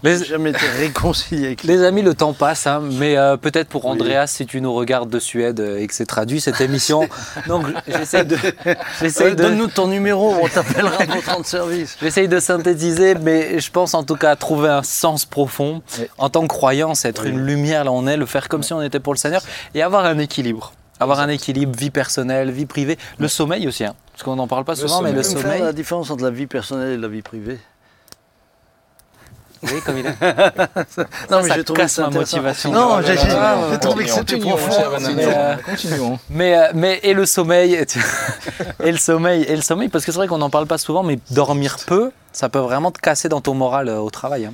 [0.04, 0.24] les...
[0.24, 4.28] jamais été réconcilié avec Les amis, le temps passe, hein, mais euh, peut-être pour Andreas,
[4.28, 7.08] si tu nous regardes de Suède euh, et que c'est traduit cette émission,
[7.48, 8.36] donc j'essaie de...
[8.36, 9.36] de...
[9.36, 11.98] Donne-nous ton numéro, on t'appellera pour temps de service.
[12.02, 15.82] J'essaye de synthétiser, mais je pense en tout cas à trouver un sens profond.
[16.18, 18.74] En tant que croyant, être une lumière là où on est, le faire comme si
[18.74, 19.42] on était pour le Seigneur
[19.74, 20.74] et avoir un équilibre.
[21.00, 22.98] Avoir un équilibre, vie personnelle, vie privée.
[23.20, 25.62] Le sommeil aussi, hein, parce qu'on n'en parle pas souvent, mais le sommeil.
[25.62, 27.60] la différence entre la vie personnelle et la vie privée
[29.64, 30.16] oui, comme il est.
[31.32, 32.72] non, mais j'ai trouvé ça ma motivation.
[32.72, 34.72] Non, j'ai trouvé que c'était profond.
[35.66, 36.20] Continuons.
[36.30, 37.74] Mais, euh, mais et le sommeil,
[38.84, 41.04] et le sommeil, et le sommeil, parce que c'est vrai qu'on n'en parle pas souvent,
[41.04, 44.46] mais dormir peu, ça peut vraiment te casser dans ton moral euh, au travail.
[44.46, 44.54] Hein.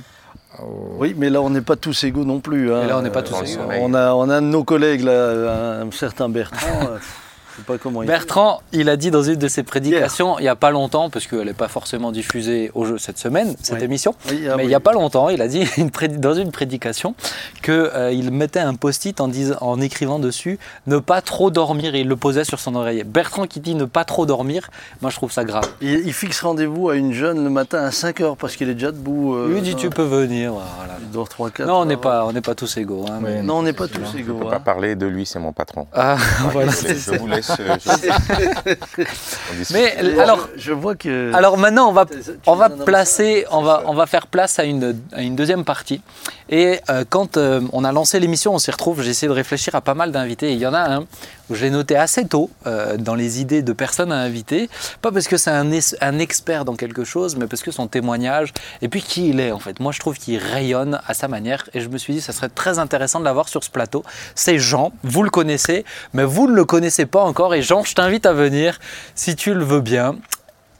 [0.60, 2.72] Oui, mais là, on n'est pas tous égaux non plus.
[2.72, 2.86] Hein.
[2.86, 3.62] là, on n'est pas tous égaux.
[3.80, 6.98] On a, on a de nos collègues, là, un certain Bertrand.
[7.58, 10.56] Euh, pas comment Bertrand, il a dit dans une de ses prédications, il n'y a
[10.56, 14.56] pas longtemps, parce qu'elle n'est pas forcément diffusée au jeu cette semaine, cette émission, ah
[14.56, 15.66] mais il n'y a pas longtemps, il a dit
[16.18, 17.14] dans une prédication
[17.62, 22.08] qu'il euh, mettait un post-it en, en, écrivant dessus ne pas trop dormir et il
[22.08, 23.04] le posait sur son oreiller.
[23.04, 25.68] Bertrand qui dit ne pas trop dormir, moi je trouve ça grave.
[25.80, 28.92] Il, fixe rendez-vous à une jeune le matin à 5 heures parce qu'il est déjà
[28.92, 29.34] debout.
[29.34, 30.52] Euh, lui dit tu peux venir.
[30.52, 30.94] Voilà.
[31.00, 33.06] Il dort 3 4 Non, on n'est pas, on pas tous égaux.
[33.08, 34.24] Hein, Non, on n'est pas tous égaux.
[34.26, 34.60] Je ne peux pas hein.
[34.60, 35.86] parler de lui, c'est mon patron.
[35.92, 36.16] Ah,
[36.52, 37.41] voilà, je vous laisse
[39.72, 41.32] Mais alors, je vois que.
[41.34, 42.06] Alors maintenant, on va,
[42.46, 46.00] on va placer, on va, on va faire place à une, à une deuxième partie.
[46.48, 49.02] Et euh, quand euh, on a lancé l'émission, on s'y retrouve.
[49.02, 50.52] J'ai essayé de réfléchir à pas mal d'invités.
[50.52, 51.04] Il y en a un
[51.50, 54.70] je l'ai noté assez tôt euh, dans les idées de personnes à inviter.
[55.00, 58.52] Pas parce que c'est un, un, expert dans quelque chose, mais parce que son témoignage
[58.80, 59.80] et puis qui il est en fait.
[59.80, 61.68] Moi, je trouve qu'il rayonne à sa manière.
[61.74, 64.04] Et je me suis dit, ça serait très intéressant de l'avoir sur ce plateau.
[64.34, 64.92] C'est Jean.
[65.02, 67.54] Vous le connaissez, mais vous ne le connaissez pas encore.
[67.54, 68.78] Et Jean, je t'invite à venir
[69.14, 70.16] si tu le veux bien.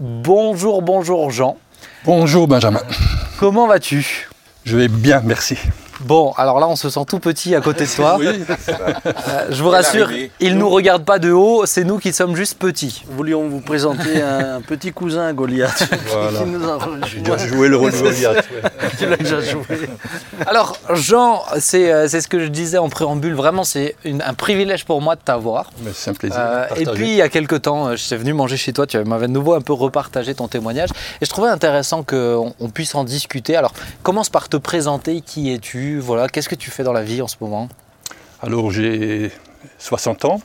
[0.01, 1.57] Bonjour, bonjour Jean.
[2.05, 2.83] Bonjour Benjamin.
[3.39, 4.29] Comment vas-tu?
[4.65, 5.57] Je vais bien, merci.
[6.05, 8.17] Bon, alors là, on se sent tout petit à côté de toi.
[8.21, 10.11] oui, euh, je vous rassure,
[10.41, 13.05] il ne nous regarde pas de haut, c'est nous qui sommes juste petits.
[13.09, 15.89] Voulions vous présenter un petit cousin à Goliath.
[16.09, 16.41] Voilà.
[17.07, 18.49] J'ai déjà joué le rôle de Goliath.
[18.99, 19.65] tu l'as déjà joué.
[20.47, 21.59] Alors, Jean, euh,
[22.09, 25.71] c'est ce que je disais en préambule, vraiment, c'est un privilège pour moi de t'avoir.
[25.95, 26.39] C'est un plaisir.
[26.39, 28.99] Euh, et puis, il y a quelques temps, je suis venu manger chez toi, tu
[29.05, 30.91] m'avais de nouveau un peu repartagé ton témoignage.
[31.21, 33.57] Et je trouvais intéressant qu'on on puisse en discuter.
[33.57, 35.99] Alors, commence par te présenter, qui es-tu?
[35.99, 37.69] Voilà, qu'est-ce que tu fais dans la vie en ce moment?
[38.43, 39.31] Alors j'ai
[39.79, 40.41] 60 ans.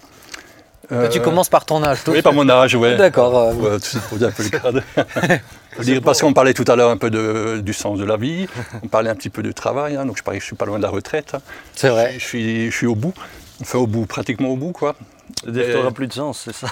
[1.12, 2.96] Tu commences par ton âge, toi Oui, par mon âge, oui.
[2.96, 3.38] D'accord.
[3.38, 3.80] Euh...
[4.10, 4.82] pour dire un peu le cadre.
[6.04, 8.48] parce qu'on parlait tout à l'heure un peu de, du sens de la vie,
[8.84, 10.66] on parlait un petit peu de travail, hein, donc je parie que je suis pas
[10.66, 11.36] loin de la retraite.
[11.76, 12.16] C'est vrai.
[12.18, 13.14] Je, suis, je suis au bout,
[13.62, 14.96] enfin au bout, pratiquement au bout, quoi.
[15.44, 16.68] Tu n'auras plus de sens, c'est ça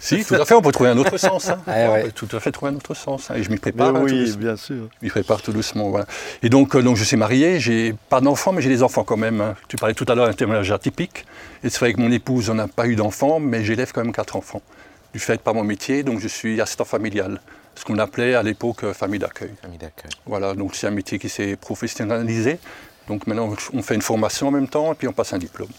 [0.00, 1.48] si, tout à fait, on peut trouver un autre sens.
[1.48, 1.58] Hein.
[1.66, 3.30] Ah on peut tout à fait trouver un autre sens.
[3.30, 3.34] Hein.
[3.36, 3.94] Et je m'y prépare.
[3.94, 4.88] Hein, oui, bien sûr.
[5.00, 5.90] Je m'y prépare tout doucement.
[5.90, 6.06] Voilà.
[6.42, 9.16] Et donc, euh, donc, je suis marié, j'ai pas d'enfants, mais j'ai des enfants quand
[9.16, 9.54] même.
[9.68, 11.24] Tu parlais tout à l'heure d'un témoignage atypique.
[11.64, 14.12] Et c'est vrai que mon épouse, on n'a pas eu d'enfants, mais j'élève quand même
[14.12, 14.62] quatre enfants.
[15.12, 17.40] du fait par mon métier, donc je suis assistant familial,
[17.74, 19.50] ce qu'on appelait à l'époque euh, famille d'accueil.
[19.62, 20.10] Famille d'accueil.
[20.26, 22.58] Voilà, donc c'est un métier qui s'est professionnalisé.
[23.08, 25.70] Donc maintenant, on fait une formation en même temps et puis on passe un diplôme.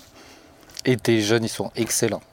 [0.86, 2.24] Et tes jeunes, ils sont excellents.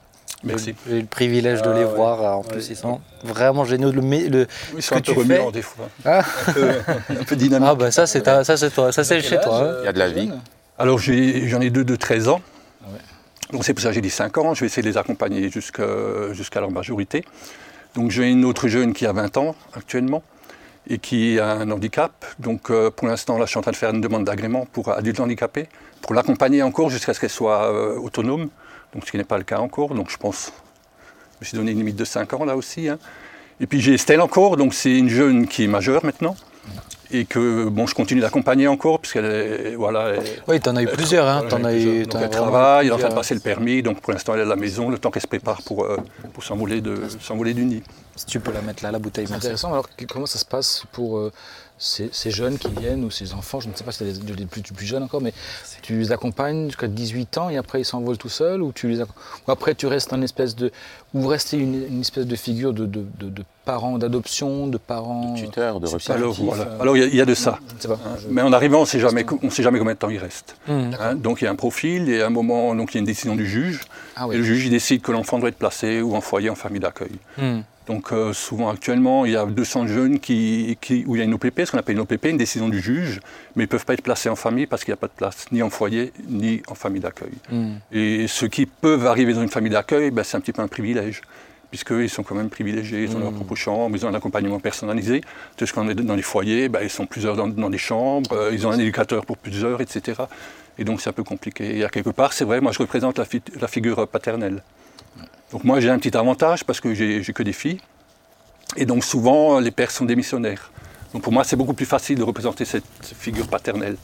[0.44, 0.75] Merci.
[0.88, 1.94] J'ai eu le privilège de Ah les ouais.
[1.94, 2.38] voir.
[2.38, 3.90] En plus, ils sont vraiment géniaux.
[3.90, 4.46] Le, mé- le-
[4.77, 6.70] Ils ce sont que un peu tu remuants des fois, Ah, un peu,
[7.11, 7.68] un peu dynamiques.
[7.70, 8.92] ah bah ça, c'est ta- ça, c'est toi.
[8.92, 9.62] Ça, c'est chez toi.
[9.62, 9.77] hein.
[9.83, 10.31] Il y a de la vie.
[10.79, 12.40] Alors j'ai- j'en ai deux de 13 ans.
[12.85, 12.99] Ah ouais.
[13.53, 14.53] Donc c'est pour ça que j'ai dit 5 ans.
[14.55, 17.25] Je vais essayer de les accompagner jusqu'à jusqu'à leur majorité.
[17.94, 20.22] Donc j'ai une autre jeune qui a 20 ans actuellement
[20.88, 22.25] et qui a un handicap.
[22.38, 24.90] Donc euh, pour l'instant, là, je suis en train de faire une demande d'agrément pour
[24.90, 25.66] adultes handicapés,
[26.03, 28.49] pour l'accompagner encore jusqu'à ce qu'elle soit euh, autonome.
[28.96, 29.94] Donc ce qui n'est pas le cas encore.
[29.94, 30.52] Donc je pense,
[31.35, 32.88] je me suis donné une limite de 5 ans là aussi.
[32.88, 32.98] hein.
[33.61, 36.35] Et puis j'ai Estelle encore, donc c'est une jeune qui est majeure maintenant.
[37.12, 40.87] Et que bon, je continue d'accompagner encore, puisqu'elle est, voilà, elle- Oui, t'en as eu
[40.88, 41.28] plusieurs.
[41.28, 41.44] Hein.
[41.48, 42.02] voilà, as eu.
[42.04, 44.40] Donc elle travaille, elle est en train de passer le permis, donc pour l'instant elle
[44.40, 45.98] est à la maison, le temps qu'elle se prépare pour, euh,
[46.32, 47.82] pour s'envoler du nid.
[48.16, 49.26] Si tu peux la mettre là, la bouteille.
[49.26, 49.72] C'est intéressant.
[49.72, 51.31] Alors, comment ça se passe pour euh,
[51.79, 53.61] ces, ces jeunes qui viennent ou ces enfants?
[53.61, 55.35] Je ne sais pas si c'est des, des plus, plus jeunes encore, mais
[55.83, 59.02] tu les accompagnes jusqu'à 18 ans et après ils s'envolent tout seuls ou, tu les
[59.02, 60.72] ou après tu restes un espèce de.
[61.12, 64.79] ou vous restez une, une espèce de figure de, de, de- de parents d'adoption, de
[64.79, 65.35] parents.
[65.35, 66.55] Tuteur, de substitutifs, Alors repas.
[66.57, 66.70] voilà.
[66.70, 67.59] euh, Alors il y a- il y, a de ça.
[67.68, 67.94] Je ne sais pas.
[68.07, 68.16] hein.
[68.22, 70.09] Je- Mais en arrivant, on ne sait jamais co- on sait jamais combien de temps
[70.09, 70.57] il reste.
[70.68, 70.92] Hum.
[70.98, 71.14] hein.
[71.16, 73.05] Donc il y a un profil et à un moment, donc il y a une
[73.07, 73.81] décision du juge.
[74.16, 76.55] Ah Et le juge il décide que l'enfant doit être placé ou en foyer en
[76.55, 77.12] famille d'accueil.
[77.38, 77.62] Hum.
[77.87, 81.25] Donc euh, souvent actuellement, il y a 200 jeunes qui, qui- où il y a
[81.25, 83.20] une OPP, ce qu'on appelle une OPP, une décision du juge,
[83.55, 85.12] mais ils ne peuvent pas être placés en famille parce qu'il n'y a pas de
[85.16, 87.31] place, ni en foyer, ni en famille d'accueil.
[87.53, 87.79] Hum.
[87.92, 90.68] Et ceux qui peuvent arriver dans une famille d'accueil, ben, c'est un petit peu un
[90.68, 91.20] privilège,
[91.70, 95.20] puisqu'ils sont quand même privilégiés, ils ont leur propre chambre, ils ont un accompagnement personnalisé.
[95.57, 98.51] Tandis qu'on est dans les foyers, ben, ils sont plusieurs dans, dans des chambres, euh,
[98.53, 100.22] ils ont un éducateur pour plusieurs, etc.
[100.79, 101.79] Et donc c'est un peu compliqué.
[101.79, 104.62] Et à quelque part, c'est vrai, moi je représente la, fi- la figure paternelle.
[105.52, 107.80] Donc moi j'ai un petit avantage parce que j'ai que des filles.
[108.76, 110.70] Et donc souvent les pères sont démissionnaires.
[111.12, 113.96] Donc pour moi c'est beaucoup plus facile de représenter cette figure paternelle.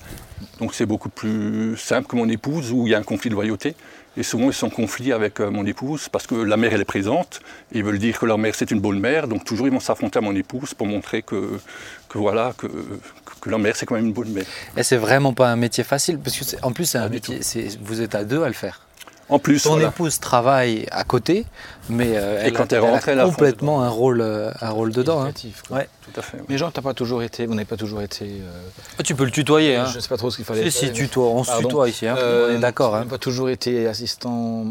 [0.60, 3.34] Donc c'est beaucoup plus simple que mon épouse où il y a un conflit de
[3.34, 3.74] loyauté.
[4.16, 6.82] Et souvent ils sont en conflit avec euh, mon épouse parce que la mère elle
[6.82, 7.40] est présente.
[7.72, 9.26] Et ils veulent dire que leur mère c'est une bonne mère.
[9.26, 11.58] Donc toujours ils vont s'affronter à mon épouse pour montrer que,
[12.08, 12.68] que voilà que,
[13.40, 14.46] que leur mère c'est quand même une bonne mère.
[14.76, 17.40] Et c'est vraiment pas un métier facile, parce que en plus, c'est un métier.
[17.82, 18.80] Vous êtes à deux à le faire.
[19.28, 19.88] En plus, Ton voilà.
[19.88, 21.46] épouse travaille à côté,
[21.88, 24.92] mais euh, elle, quand a, elle rentre, elle a complètement un rôle, euh, un rôle
[24.92, 25.20] dedans.
[25.20, 25.28] hein.
[25.28, 25.78] Éducatif, quoi.
[25.78, 25.88] Ouais.
[26.12, 26.36] Tout à fait.
[26.38, 26.44] oui.
[26.50, 28.26] Mais Jean, t'as pas toujours été, vous n'avez pas toujours été.
[28.26, 28.50] euh,
[28.98, 29.76] Ah, Tu peux le tutoyer.
[29.76, 29.86] Hein.
[29.90, 30.64] Je ne sais pas trop ce qu'il fallait.
[30.64, 32.16] Si, si, faire, mais- tutoie, on se tutoie ici, hein.
[32.18, 32.90] Euh, on est d'accord.
[32.92, 33.04] tu Hein.
[33.04, 34.66] n'as pas toujours été assistant,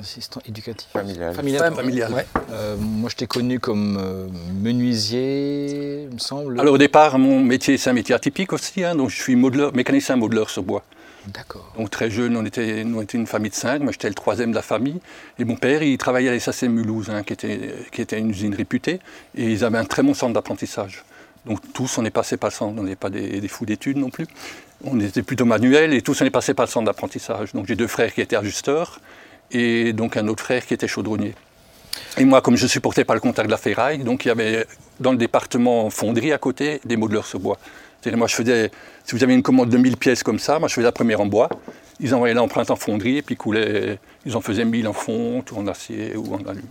[0.00, 0.88] assistant éducatif.
[0.92, 1.34] Familial.
[1.34, 1.74] Familial.
[1.74, 2.12] Familial.
[2.12, 2.26] Ouais.
[2.50, 4.26] Euh, moi, je t'ai connu comme euh,
[4.60, 6.60] menuisier, il me semble.
[6.60, 8.82] Alors au départ, mon métier c'est un métier atypique aussi.
[8.84, 8.94] hein.
[8.94, 10.82] donc je suis modeleur, mécanicien modeleur sur bois.
[11.28, 11.72] D'accord.
[11.76, 14.50] Donc très jeune, on était, on était une famille de cinq, moi j'étais le troisième
[14.50, 15.00] de la famille.
[15.38, 18.54] Et mon père, il travaillait à l'SAC Mulhouse, hein, qui, était, qui était une usine
[18.54, 19.00] réputée.
[19.36, 21.04] Et ils avaient un très bon centre d'apprentissage.
[21.46, 23.96] Donc tous, on est passé par le centre, on n'est pas des, des fous d'études
[23.96, 24.26] non plus.
[24.84, 27.52] On était plutôt manuels et tous, on est passé par le centre d'apprentissage.
[27.52, 29.00] Donc j'ai deux frères qui étaient ajusteurs
[29.50, 31.34] et donc un autre frère qui était chaudronnier.
[32.18, 34.66] Et moi, comme je supportais pas le contact de la ferraille, donc il y avait
[35.00, 37.58] dans le département fonderie à côté des modeleurs sur bois.
[38.14, 38.70] Moi, je faisais,
[39.04, 41.20] si vous avez une commande de 1000 pièces comme ça, moi, je faisais la première
[41.20, 41.48] en bois.
[42.00, 45.56] Ils envoyaient l'empreinte en fonderie et puis coulaient, ils en faisaient 1000 en fonte ou
[45.58, 46.62] en acier ou en alu.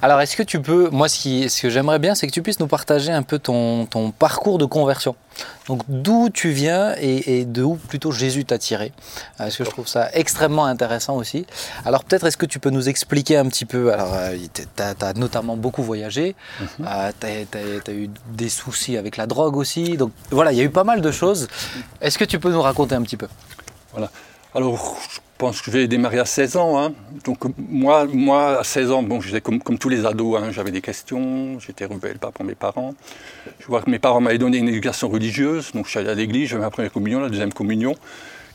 [0.00, 2.42] Alors, est-ce que tu peux, moi, ce, qui, ce que j'aimerais bien, c'est que tu
[2.42, 5.16] puisses nous partager un peu ton, ton parcours de conversion.
[5.66, 8.86] Donc, d'où tu viens et, et de où plutôt Jésus t'a tiré.
[8.86, 11.46] Euh, Parce que je trouve ça extrêmement intéressant aussi.
[11.84, 14.14] Alors, peut-être, est-ce que tu peux nous expliquer un petit peu Alors,
[14.52, 16.34] tu as, notamment beaucoup voyagé,
[16.78, 19.96] tu as, eu des soucis avec la drogue aussi.
[19.96, 21.48] Donc, voilà, il y a eu pas mal de choses.
[22.00, 23.28] Est-ce que tu peux nous raconter un petit peu?
[23.92, 24.10] Voilà.
[24.54, 24.96] Alors,
[25.42, 26.78] pense que j'ai démarré à 16 ans.
[26.78, 26.92] hein.
[27.24, 30.52] Donc, moi, moi, à 16 ans, bon, j'étais comme, comme tous les ados, hein.
[30.52, 32.94] j'avais des questions, j'étais rebelle pas pour mes parents.
[33.58, 36.14] Je vois que mes parents m'avaient donné une éducation religieuse, donc je suis allé à
[36.14, 37.96] l'église, j'avais ma première communion, la deuxième communion.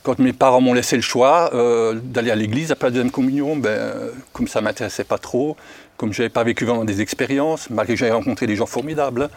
[0.03, 3.57] Quand mes parents m'ont laissé le choix euh, d'aller à l'église après la deuxième communion,
[3.57, 3.91] ben,
[4.31, 5.57] comme ça ne m'intéressait pas trop,
[5.97, 9.29] comme je n'avais pas vécu vraiment des expériences, malgré que j'avais rencontré des gens formidables,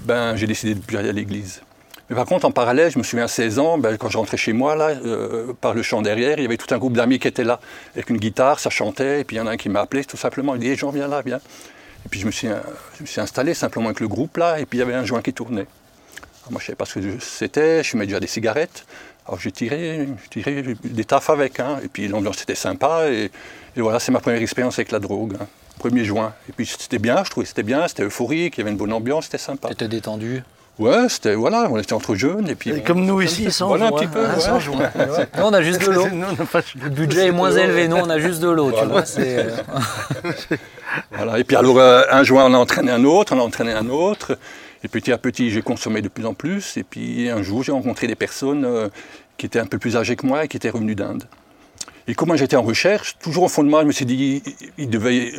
[0.00, 1.60] ben, j'ai décidé de plus aller à l'église.
[2.08, 4.36] Mais par contre, en parallèle, je me souviens à 16 ans, ben, quand je rentrais
[4.36, 7.18] chez moi, là, euh, par le champ derrière, il y avait tout un groupe d'amis
[7.18, 7.58] qui étaient là,
[7.94, 10.04] avec une guitare, ça chantait, et puis il y en a un qui m'a appelé
[10.04, 11.40] tout simplement, il dit hey, Jean, viens là, viens.
[12.04, 14.66] Et puis je me, suis, je me suis installé simplement avec le groupe là, et
[14.66, 15.66] puis il y avait un joint qui tournait.
[16.42, 18.86] Alors, moi, je ne savais pas ce que c'était, je fumais déjà des cigarettes.
[19.26, 23.32] Alors j'ai tiré, tiré des taffes avec, hein, et puis l'ambiance était sympa, et,
[23.74, 25.36] voilà, c'est ma première expérience avec la drogue.
[25.40, 25.46] Hein.
[25.80, 26.32] Premier juin.
[26.48, 28.92] Et puis c'était bien, je trouvais c'était bien, c'était euphorique, il y avait une bonne
[28.92, 29.68] ambiance, c'était sympa.
[29.68, 30.42] Tu étais détendu?
[30.78, 32.70] Ouais, c'était, voilà, on était entre jeunes et puis.
[32.70, 34.20] Et comme nous ici, sans Voilà, un petit peu.
[34.26, 34.60] ouais.
[34.60, 34.90] joint.
[35.38, 36.06] Nous, on a juste de l'eau.
[36.06, 38.72] Le budget est moins élevé, nous, on a juste de l'eau,
[39.04, 39.56] c'est, euh,
[41.12, 41.38] Voilà.
[41.38, 43.88] Et puis alors, euh, un joint, on a entraîné un autre, on a entraîné un
[43.88, 44.38] autre.
[44.84, 46.76] Et petit à petit, j'ai consommé de plus en plus.
[46.76, 48.88] Et puis un jour, j'ai rencontré des personnes euh,
[49.38, 51.24] qui étaient un peu plus âgées que moi et qui étaient revenues d'Inde.
[52.08, 54.42] Et comme moi j'étais en recherche, toujours au fond de moi, je me suis dit,
[54.46, 55.32] il- il devait,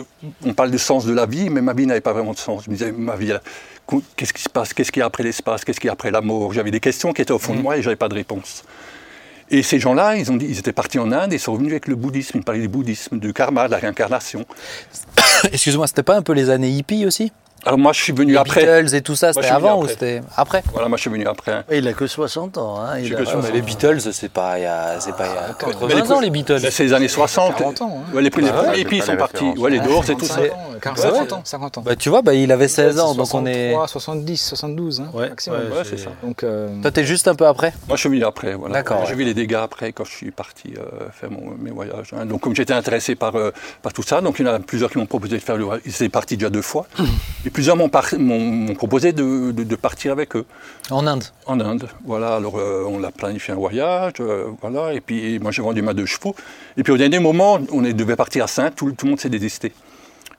[0.46, 2.64] on parle de sens de la vie, mais ma vie n'avait pas vraiment de sens.
[2.66, 3.32] Je me disais, ma vie,
[4.18, 6.12] qu'est-ce qui se passe Qu'est-ce qu'il y a après l'espace Qu'est-ce qu'il y a après
[6.12, 6.52] la mort?
[6.54, 8.64] J'avais des questions qui étaient au fond de moi et je n'avais pas de réponse.
[9.50, 11.72] Et ces gens-là, ils, ont dit, ils étaient partis en Inde et ils sont revenus
[11.72, 12.40] avec le bouddhisme.
[12.40, 14.46] Ils parlaient du bouddhisme, du karma, de la réincarnation.
[15.54, 17.32] Excuse-moi, c'était pas un peu les années hippies aussi?
[17.68, 18.62] Alors moi, je suis venu Les après.
[18.62, 21.02] Beatles et tout ça, c'était je suis venu avant ou c'était après Voilà, moi, je
[21.02, 21.64] suis venu après.
[21.70, 22.80] Et il a que 60 ans.
[22.80, 25.16] Hein, il a- que Ouais, 60 mais les Beatles, c'est pas il y a, c'est
[25.16, 26.60] pas il y a 80 ans les Beatles.
[26.72, 27.58] C'est les années 60.
[27.58, 28.16] 40 ans, hein.
[28.16, 29.46] Ouais, les, les Ah ouais, premiers pas sont les partis.
[29.58, 30.36] Ouais, les Doors et tout ça.
[30.36, 31.82] 50 ans, 40, Ouais, 50 c'est- ans, 50 ans.
[31.82, 33.72] Bah tu vois, bah, il avait 16 ans, donc on est.
[33.74, 35.60] 63, 70, 72, hein, Ouais, maximum.
[35.60, 36.10] ouais, Ouais, c'est ça.
[36.24, 37.74] Donc, euh, Toi, t'es juste un peu après?
[37.88, 38.54] Moi, je suis venu après.
[38.56, 38.74] Voilà.
[38.76, 42.12] D'accord, J'ai vu les dégâts après quand je suis parti euh, faire mes voyages.
[42.18, 42.26] hein.
[42.26, 43.52] Donc, comme j'étais intéressé par, euh,
[43.82, 45.64] par tout ça, donc il y en a plusieurs qui m'ont proposé de faire le
[45.66, 45.82] voyage.
[45.86, 46.86] Ils étaient partis déjà deux fois.
[47.58, 50.46] Plusieurs m'ont par- m'ont m'ont proposé de, de- de partir avec eux
[50.92, 51.24] En Inde.
[51.48, 51.90] en Inde.
[52.06, 52.36] Voilà.
[52.36, 54.14] Alors, euh, on a planifié un voyage.
[54.20, 54.94] euh, voilà.
[54.94, 56.36] Et puis, moi, j'ai vendu ma deux chevaux.
[56.78, 58.70] Et puis, au dernier moment, on est- devait partir à Saint.
[58.70, 59.74] Tout, tout le monde s'est désisté.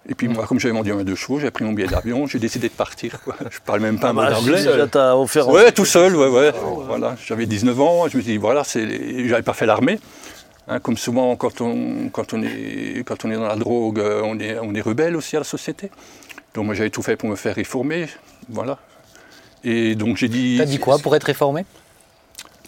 [0.09, 2.29] Et puis, moi, comme j'avais vendu ma deux chevaux, j'ai pris mon billet d'avion.
[2.29, 3.21] J'ai décidé de partir.
[3.25, 3.35] quoi.
[3.51, 4.63] Je parle même pas un mot Bah, d'anglais.
[4.63, 5.49] déjà, t'as offert.
[5.49, 6.53] Ouais, tout seul, ouais, ouais.
[6.87, 9.99] Voilà, j'avais 19 ans, je me suis dit, voilà, c'est, j'avais pas fait l'armée.
[10.69, 14.21] Hein, comme souvent, quand on, quand, on est, quand on est dans la drogue, euh,
[14.25, 15.91] on est, on est rebelle aussi à la société.
[16.55, 18.07] Donc moi, j'avais tout fait pour me faire réformer,
[18.49, 18.79] voilà.
[19.65, 20.57] Et donc j'ai dit...
[20.59, 21.65] T'as dit quoi pour être réformé?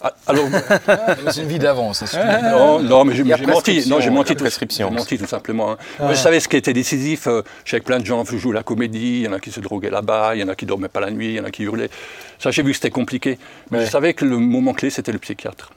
[0.03, 0.45] Ah, Alors,
[1.31, 2.03] c'est une vie d'avance.
[2.43, 3.87] non, non, mais j'ai, menti.
[3.87, 4.89] Non, j'ai menti, tout, prescription.
[4.89, 5.73] j'ai menti tout simplement.
[5.73, 5.77] hein.
[5.99, 7.27] Moi, je savais ce qui était décisif.
[7.27, 9.51] euh, je savais que plein de gens jouaient la comédie, il y en a qui
[9.51, 11.43] se droguaient là-bas, il y en a qui dormaient pas la nuit, il y en
[11.45, 11.91] a qui hurlaient.
[12.39, 13.37] Ça, j'ai vu que c'était compliqué.
[13.69, 13.85] Mais Ouais.
[13.85, 15.71] je savais que le moment clé, c'était le psychiatre.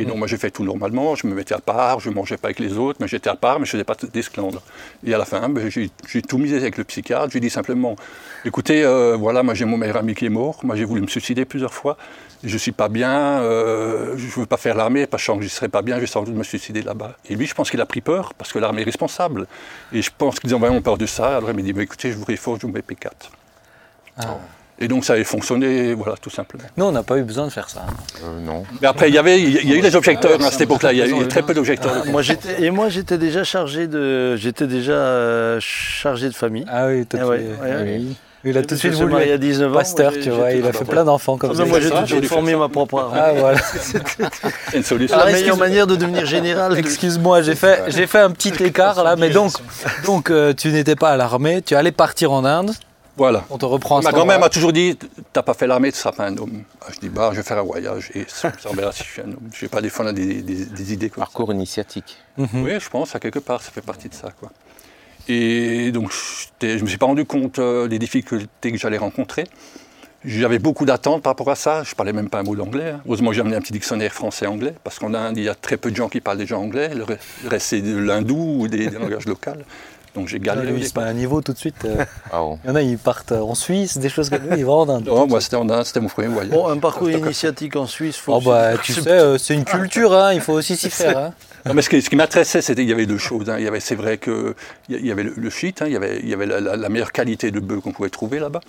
[0.00, 1.16] Et donc, moi, j'ai fait tout normalement.
[1.16, 3.34] Je me mettais à part, je ne mangeais pas avec les autres, mais j'étais à
[3.34, 4.62] part, mais je ne faisais pas d'esclandre.
[5.04, 7.30] Et à la fin, ben, j'ai tout misé avec le psychiatre.
[7.32, 7.96] J'ai dit simplement
[8.44, 10.60] écoutez, euh, voilà, moi, j'ai mon meilleur ami qui est mort.
[10.62, 11.96] Moi, j'ai voulu me suicider plusieurs fois.
[12.44, 13.40] Je ne suis pas bien.
[13.40, 15.96] euh, je ne veux pas faire l'armée parce que je ne serais pas bien.
[15.96, 17.16] Je vais sans doute me suicider là-bas.
[17.28, 19.48] Et lui, je pense qu'il a pris peur parce que l'armée est responsable.
[19.92, 21.38] Et je pense qu'ils ont vraiment peur de ça.
[21.38, 23.10] Alors, il m'a dit bah, écoutez, je vous réforme, je vous mets P4.
[24.80, 26.62] Et donc, ça avait fonctionné, voilà, tout simplement.
[26.76, 27.84] Nous, on n'a pas eu besoin de faire ça.
[28.24, 28.62] Euh, non.
[28.80, 30.92] Mais après, il y, avait, il y a eu des objecteurs à cette époque-là.
[30.92, 32.04] Il y a eu très peu d'objecteurs.
[32.06, 36.64] Moi, j'étais, et moi, j'étais déjà chargé de, j'étais déjà euh, chargé de famille.
[36.70, 37.82] Ah oui, toi, Ah tu- ouais, ouais, ouais.
[37.98, 38.16] oui.
[38.44, 39.74] Il a tout de suite voulu marié à être 19 ans.
[39.74, 40.52] pasteur, moi, tu vois.
[40.52, 41.64] Il a fait plein d'enfants comme Ah, ça.
[41.64, 43.18] moi, j'ai tout de j'ai suite dû formé ma propre armée.
[43.20, 43.58] Ah voilà.
[43.80, 45.16] C'est une solution.
[45.16, 46.72] la Alors, meilleure manière de devenir général.
[46.72, 49.52] de- Excuse-moi, j'ai fait, j'ai fait un petit écart là, mais donc,
[50.06, 52.70] donc euh, tu n'étais pas à l'armée, tu allais partir en Inde,
[53.18, 53.44] Voilà.
[53.50, 54.96] on te reprend Ma grand-mère m'a toujours dit
[55.32, 56.62] T'as pas fait l'armée, tu seras pas un homme.
[56.80, 59.20] Ah, Je dis Bah, je vais faire un voyage et ça, verra si je suis
[59.22, 59.48] un homme.
[59.52, 61.26] Je vais pas défendre des, des- des idées comme ça.
[61.26, 62.16] Parcours initiatique.
[62.38, 64.30] Oui, je pense, à quelque part, ça fait partie de ça.
[64.38, 64.50] Quoi.
[65.28, 66.10] Et donc,
[66.62, 69.44] je ne me suis pas rendu compte euh, des difficultés que j'allais rencontrer.
[70.24, 71.84] J'avais beaucoup d'attentes par rapport à ça.
[71.84, 72.90] Je parlais même pas un mot d'anglais.
[72.90, 73.00] hein.
[73.06, 75.90] Heureusement, j'ai amené un petit dictionnaire français-anglais, parce qu'en Inde, il y a très peu
[75.90, 76.90] de gens qui parlent déjà anglais.
[76.94, 79.50] Le reste, c'est de l'hindou ou des, des langages locaux.
[80.14, 80.68] Donc, j'ai galéré.
[80.72, 81.10] au lui, c'est pas départ.
[81.10, 81.84] un niveau tout de suite.
[81.84, 82.58] euh, Ah oh.
[82.64, 84.88] Il y en a, ils partent en Suisse, des choses comme ça, ils vont en
[84.88, 85.06] Inde.
[85.06, 86.50] Non, moi, c'était en Inde, c'était mon premier voyage.
[86.52, 88.16] Bon, un parcours initiatique en Suisse.
[88.16, 90.90] Faut Oh aussi- bah, tu sais, euh, c'est une culture, hein, il faut aussi s'y
[90.90, 91.16] faire.
[91.18, 91.32] hein.
[91.66, 93.50] Non, mais ce qui, ce qui m'intéressait, c'était qu'il y avait deux choses.
[93.50, 93.56] hein.
[93.58, 94.54] Il y avait, c'est vrai que
[94.88, 96.76] il y avait le, le shit, hein, il y avait, il y avait la, la-
[96.76, 98.60] la meilleure qualité de bœuf qu'on pouvait trouver là-bas.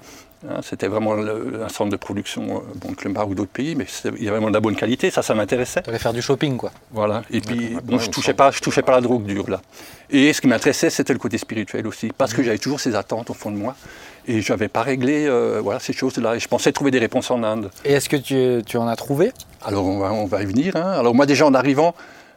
[0.48, 0.60] Hein.
[0.62, 3.86] C'était vraiment le- un centre de production, euh, bon, le ou d'autres pays, mais
[4.18, 5.10] il y avait vraiment de la bonne qualité.
[5.12, 5.82] Ça, ça m'intéressait.
[5.82, 6.72] Tu allais faire du shopping, quoi.
[6.92, 7.24] Voilà.
[7.32, 9.62] Et puis, bon, je il touchais pas, je touchais pas la drogue dure là.
[10.10, 13.30] Et ce qui m'intéressait, c'était le côté spirituel aussi, parce que j'avais toujours ces attentes
[13.30, 13.76] au fond de moi,
[14.28, 16.36] et je n'avais pas réglé, euh, voilà, ces choses-là.
[16.36, 17.70] Et je pensais trouver des réponses en Inde.
[17.86, 19.32] Et est-ce que tu, tu en as trouvé?
[19.64, 20.76] Alors on va, on va y venir.
[20.76, 20.92] hein.
[20.98, 21.94] Alors moi déjà en arrivant,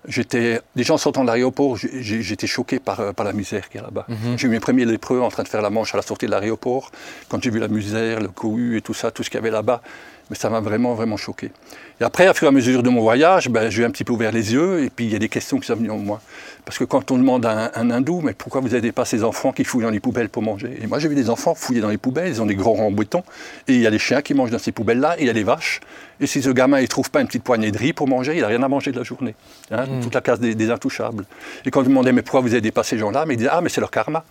[0.06, 3.84] j'étais déjà en sortant de l'aéroport, j'étais choqué par, euh, par la misère qu'il y
[3.84, 4.06] a là-bas.
[4.36, 6.30] J'ai eu mes premiers lépreux en train de faire la manche à la sortie de
[6.30, 6.90] l'aéroport.
[7.28, 9.50] Quand j'ai vu la misère, le cohue et tout ça, tout ce qu'il y avait
[9.50, 9.82] là-bas,
[10.30, 11.50] mais ça m'a vraiment vraiment choqué.
[12.00, 14.12] Et après, à fur et à mesure de mon voyage, ben, j'ai un petit peu
[14.12, 16.20] ouvert les yeux et puis il y a des questions qui sont venues en moi.
[16.64, 19.24] Parce que quand on demande à un, un hindou, mais pourquoi vous n'aidez pas ces
[19.24, 20.78] enfants qui fouillent dans les poubelles pour manger?
[20.82, 23.22] Et moi j'ai vu des enfants fouiller dans les poubelles, ils ont des en béton,
[23.68, 25.32] et il y a des chiens qui mangent dans ces poubelles-là, et il y a
[25.32, 25.80] des vaches.
[26.20, 28.42] Et si ce gamin ne trouve pas une petite poignée de riz pour manger, il
[28.42, 29.34] n'a rien à manger de la journée.
[29.70, 31.24] Hein, Toute la case des, des intouchables.
[31.64, 33.60] Et quand je demandais mais pourquoi vous aidez pas ces gens-là, mais ils disaient ah
[33.60, 34.24] mais c'est leur karma.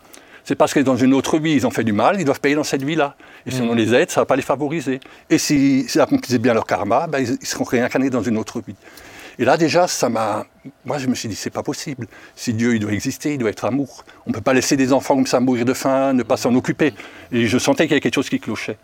[0.43, 2.55] C'est parce que dans une autre vie, ils ont fait du mal, ils doivent payer
[2.55, 3.15] dans cette vie-là.
[3.45, 4.99] Et si on les aide, ça ne va pas les favoriser.
[5.29, 8.61] Et si- s'ils accomplissent bien leur karma, ben, ils, ils seront réincarnés dans une autre
[8.65, 8.75] vie.
[9.39, 10.45] Et là, déjà, ça m'a.
[10.85, 12.07] Moi, je me suis dit, c'est pas possible.
[12.35, 14.03] Si Dieu, il doit exister, il doit être amour.
[14.27, 16.53] On ne peut pas laisser des enfants comme ça mourir de faim, ne pas s'en
[16.53, 16.93] occuper.
[17.31, 18.77] Et je sentais qu'il y avait quelque chose qui clochait.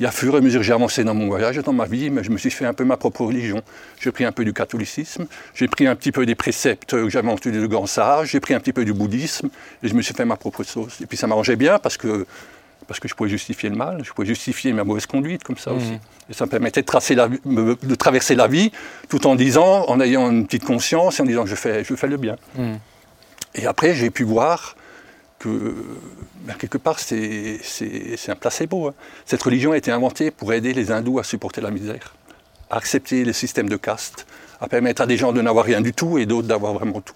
[0.00, 2.10] Et à fur et à mesure que j'ai avancé dans mon voyage, dans ma vie,
[2.10, 3.62] mais je me suis fait un peu ma propre religion.
[3.98, 7.30] J'ai pris un peu du catholicisme, j'ai pris un petit peu des préceptes que j'avais
[7.30, 9.48] entendus de grands sages, j'ai pris un petit peu du bouddhisme,
[9.82, 11.00] et je me suis fait ma propre sauce.
[11.00, 12.26] Et puis ça m'arrangeait bien parce que,
[12.86, 15.72] parce que je pouvais justifier le mal, je pouvais justifier ma mauvaise conduite comme ça
[15.72, 15.98] aussi.
[16.28, 18.72] Et ça me permettait de, tracer la, de traverser la vie
[19.08, 21.94] tout en disant, en ayant une petite conscience et en disant que je fais, je
[21.94, 22.36] fais le bien.
[22.56, 22.78] Mhm.
[23.54, 24.76] Et après, j'ai pu voir
[25.38, 25.74] que,
[26.42, 27.60] ben, quelque part, c'est
[28.28, 28.88] un placebo.
[28.88, 28.94] hein.
[29.24, 32.14] Cette religion a été inventée pour aider les hindous à supporter la misère,
[32.70, 34.26] à accepter le système de caste,
[34.60, 37.14] à permettre à des gens de n'avoir rien du tout et d'autres d'avoir vraiment tout.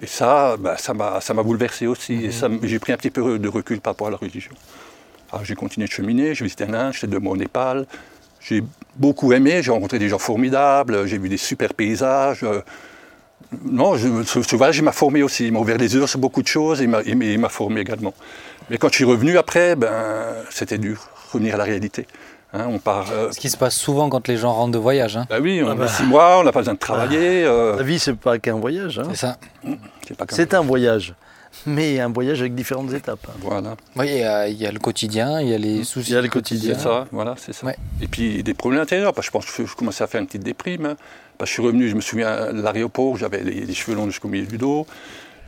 [0.00, 2.14] Et ça, ben, ça m'a bouleversé aussi.
[2.26, 4.52] Et ça m- j'ai pris un petit peu de recul par rapport à la religion.
[5.32, 7.86] Alors j'ai continué de cheminer, j'ai visité l'Inde, j'étais deux mois au Népal.
[8.40, 8.62] J'ai
[8.94, 12.44] beaucoup aimé, j'ai rencontré des gens formidables, j'ai vu des super paysages.
[12.44, 12.60] euh,
[13.64, 15.46] non, je, ce, ce voyage, il m'a formé aussi.
[15.46, 18.12] Il m'a ouvert les yeux sur beaucoup de choses et il m'a- formé également.
[18.70, 19.90] Mais quand je suis revenu après, ben,
[20.50, 22.06] c'était dur, revenir à la réalité.
[22.52, 23.06] Hein, on part.
[23.12, 25.16] euh, Ce qui se passe souvent quand les gens rentrent de voyage.
[25.16, 25.26] hein.
[25.28, 25.88] bah oui, on Ah a bah.
[25.88, 27.44] six mois, on n'a pas besoin de travailler.
[27.44, 28.98] euh, La vie, c'est pas qu'un voyage.
[28.98, 29.04] hein.
[29.10, 29.36] C'est ça.
[30.06, 31.14] c'est pas comme- C'est un voyage,
[31.66, 33.26] mais un voyage avec différentes étapes.
[33.40, 36.10] Voilà, Oui, il y, a, il y a le quotidien, il y a les soucis.
[36.10, 36.74] Il y a le quotidien.
[36.74, 37.66] c'est ça, voilà, c'est ça.
[37.66, 37.76] Ouais.
[38.00, 40.26] Et puis des problèmes intérieurs, parce que je pense que je commençais à faire une
[40.26, 40.86] petite déprime.
[40.86, 40.96] hein.
[41.36, 44.06] Parce que je suis revenu, je me souviens à l'aéroport, j'avais les, les cheveux longs
[44.06, 44.86] jusqu'au milieu du dos.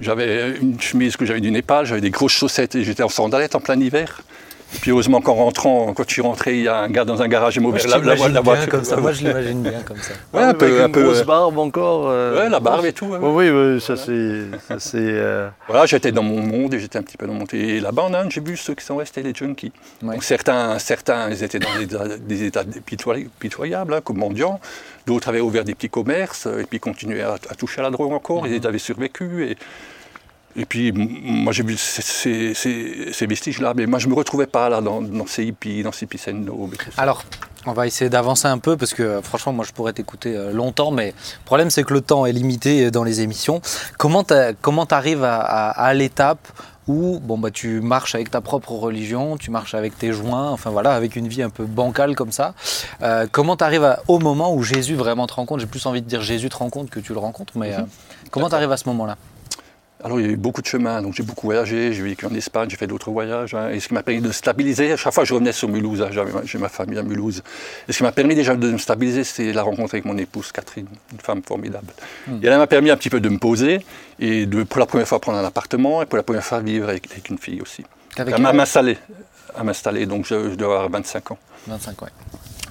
[0.00, 3.54] J'avais une chemise que j'avais du Népal, j'avais des grosses chaussettes et j'étais en sandalettes
[3.54, 4.22] en plein hiver.
[4.80, 7.28] Puis heureusement qu'en rentrant, quand je suis rentré, il y a un gars dans un
[7.28, 7.98] garage et m'a ouvert la,
[8.28, 8.68] la, voiture.
[8.68, 8.96] comme ça.
[8.96, 10.12] Moi, je l'imagine bien comme ça.
[10.32, 11.02] Ouais, un peu, avec un une peu.
[11.02, 12.08] grosse barbe encore.
[12.08, 13.06] euh, Ouais, la barbe et tout.
[13.06, 13.18] ouais.
[13.20, 14.42] Oui, oui, ça c'est.
[14.68, 17.44] ça, c'est, euh, Voilà, j'étais dans mon monde et j'étais un petit peu dans mon...
[17.52, 19.72] Et là-bas en Inde, j'ai vu ceux qui sont restés les junkies.
[20.02, 20.14] Ouais.
[20.14, 24.60] Donc certains, certains, ils étaient dans des, états- des états pitoy- pitoyables, hein, comme mendiants.
[25.06, 27.90] D'autres avaient ouvert des petits commerces euh, et puis continuaient à, à toucher à la
[27.90, 28.46] drogue encore.
[28.46, 29.46] Ils avaient survécu.
[29.50, 29.56] Et,
[30.56, 33.72] et puis, moi, j'ai vu ces, ces- ces- vestiges-là.
[33.76, 36.06] Mais moi, je ne me retrouvais pas là, dans, dans ces hippies, dans ces
[36.94, 37.02] ça.
[37.02, 37.24] Alors,
[37.66, 40.50] on va essayer d'avancer un peu parce que euh, franchement, moi je pourrais t'écouter euh,
[40.50, 43.60] longtemps, mais le problème c'est que le temps est limité euh, dans les émissions.
[43.98, 44.32] Comment tu
[44.94, 46.48] arrives à, à- à l'étape
[46.88, 50.70] où bon, bah, tu marches avec ta propre religion, tu marches avec tes joints, enfin
[50.70, 52.54] voilà, avec une vie un peu bancale comme ça
[53.02, 55.60] Euh, Comment tu arrives au moment où Jésus vraiment te rencontre?
[55.60, 57.80] J'ai plus envie de dire Jésus te rencontre que tu le rencontres, mais euh,
[58.30, 59.18] comment tu arrives à ce moment-là?
[60.02, 62.34] Alors, il y a eu beaucoup de chemins, donc j'ai beaucoup voyagé, j'ai vécu en
[62.34, 65.12] Espagne, j'ai fait d'autres voyages, hein, et ce qui m'a permis de stabiliser, à chaque
[65.12, 67.42] fois je revenais sur Mulhouse, hein, ma- j'ai ma famille à Mulhouse,
[67.86, 70.52] et ce qui m'a permis déjà de me stabiliser, c'est la rencontre avec mon épouse
[70.52, 71.88] Catherine, une femme formidable.
[72.42, 73.84] Et elle m'a permis un petit peu de me poser,
[74.18, 76.88] et de pour la première fois prendre un appartement, et pour la première fois vivre
[76.88, 77.84] avec, avec une fille aussi.
[78.16, 78.96] Avec à quel âge m'installer,
[79.54, 81.38] à m'installer, donc je, je dois avoir 25 ans.
[81.66, 82.08] 25 ouais.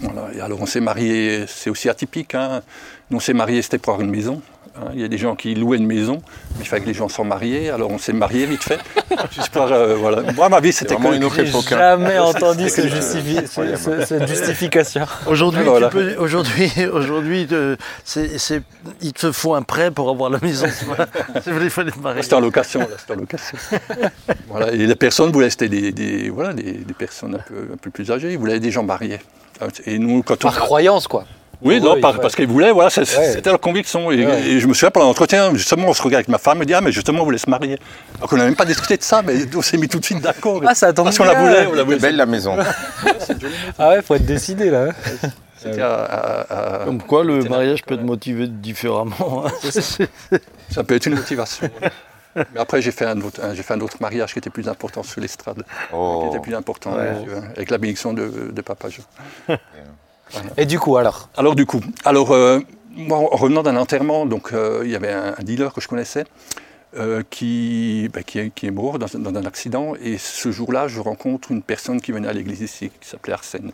[0.02, 0.30] Voilà.
[0.34, 2.34] Et alors on s'est marié, c'est aussi atypique.
[2.34, 2.62] Hein.
[3.12, 4.42] On s'est marié, c'était pour avoir une maison.
[4.82, 4.90] Hein.
[4.94, 6.22] Il y a des gens qui louaient une maison,
[6.58, 7.70] mais il fallait que les gens soient mariés.
[7.70, 8.80] Alors on s'est marié vite fait.
[9.56, 10.22] Euh, voilà.
[10.34, 11.72] Moi ma vie c'était que- une autre J'ai époque.
[11.72, 11.78] hein.
[11.78, 15.06] jamais entendu ce justifi- ce- ce- cette justification.
[15.28, 15.90] Aujourd'hui, Voilà.
[15.90, 17.76] tu peux- aujourd'hui, aujourd'hui, te-
[18.06, 18.62] c'est, c'est-
[19.02, 20.68] il te faut un prêt pour avoir la maison.
[22.22, 23.58] C'était en location, là, en location.
[24.48, 24.72] voilà.
[24.72, 27.90] Et les personnes voulaient, c'était des, des- voilà, des, des personnes un peu, un peu
[27.90, 29.20] plus âgées, ils voulaient des gens mariés.
[29.86, 31.26] Et nous, quand on, Par croyance, quoi.
[31.62, 34.12] Oui, non, par- parce qu'ils voulaient, voilà, c'était leur conviction.
[34.12, 34.42] Et, Ouais.
[34.48, 36.74] et je me souviens, pendant l'entretien, justement, on se regarde avec ma femme, elle dit,
[36.74, 37.78] ah, mais justement, on voulait se marier.
[38.18, 40.22] Alors qu'on n'a même pas discuté de ça, mais on s'est mis tout de suite
[40.22, 40.62] d'accord.
[40.66, 41.98] Ah, ça tombe Parce qu'on la voulait, on la voulait.
[42.00, 42.56] Belle la maison.
[43.78, 44.90] Ah ouais, faut être décidé là.
[45.58, 49.44] C'était à- à- à- Comme quoi, le mariage peut être motivé différemment.
[49.46, 49.52] hein.
[50.70, 51.70] ça peut être une motivation.
[52.36, 55.04] Mais après, j'ai fait, un autre, j'ai fait un autre mariage qui était plus important
[55.04, 56.28] sur l'estrade, qui Oh.
[56.30, 57.10] était plus important, Ouais.
[57.10, 59.58] hein, avec la bénédiction de, de Papa Jean.
[60.58, 62.60] Et du coup, alors Alors du coup, alors euh,
[62.96, 65.88] moi en revenant d'un enterrement, donc euh, il y avait un, un dealer que je
[65.88, 66.26] connaissais
[66.98, 70.52] euh, qui, ben, qui, est, qui est mort dans, un- dans un accident et ce
[70.52, 73.72] jour-là, je rencontre une personne qui venait à l'église ici, qui s'appelait Arsène,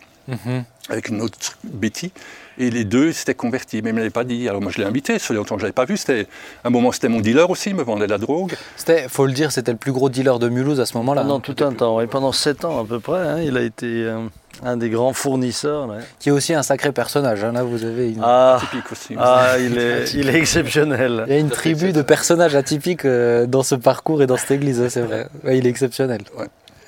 [0.90, 2.12] avec une autre Betty.
[2.58, 4.48] Et les deux s'étaient convertis, mais ils ne me l'avaient pas dit.
[4.48, 5.96] Alors moi je l'ai invité, ça fait longtemps que je ne l'avais pas vu.
[5.98, 6.26] C'était,
[6.64, 8.54] un moment c'était mon dealer aussi, il me vendait de la drogue.
[8.76, 11.22] C'était, faut le dire, c'était le plus gros dealer de Mulhouse à ce moment-là.
[11.22, 13.62] Pendant hein, tout un temps, et pendant sept ans à peu près, hein, il a
[13.62, 14.20] été euh,
[14.64, 15.86] un des grands fournisseurs.
[15.86, 15.98] là.
[16.18, 17.44] Qui est aussi un sacré personnage.
[17.44, 17.52] hein.
[17.52, 19.14] Là, vous avez une, Ah, Typique aussi.
[19.18, 21.24] ah, il, est, il est exceptionnel.
[21.26, 24.50] il y a une tribu de personnages atypiques euh, dans ce parcours et dans cette
[24.52, 25.28] église, c'est vrai.
[25.44, 26.22] Ouais, il est exceptionnel.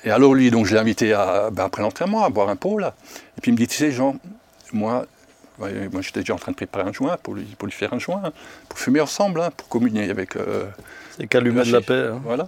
[0.05, 2.77] Et alors lui, donc je l'ai invité à, ben, après l'entraînement à boire un pot
[2.77, 2.93] là.
[3.37, 4.15] Et puis il me dit, tu sais Jean,
[4.71, 5.05] moi,
[5.59, 7.93] ouais, moi j'étais déjà en train de préparer un joint pour lui, pour lui faire
[7.93, 8.31] un joint, hein,
[8.69, 10.37] pour fumer ensemble, hein, pour communier avec.
[10.37, 10.63] euh,
[11.17, 12.07] C'est calumet de la paix.
[12.13, 12.21] hein.
[12.23, 12.47] voilà.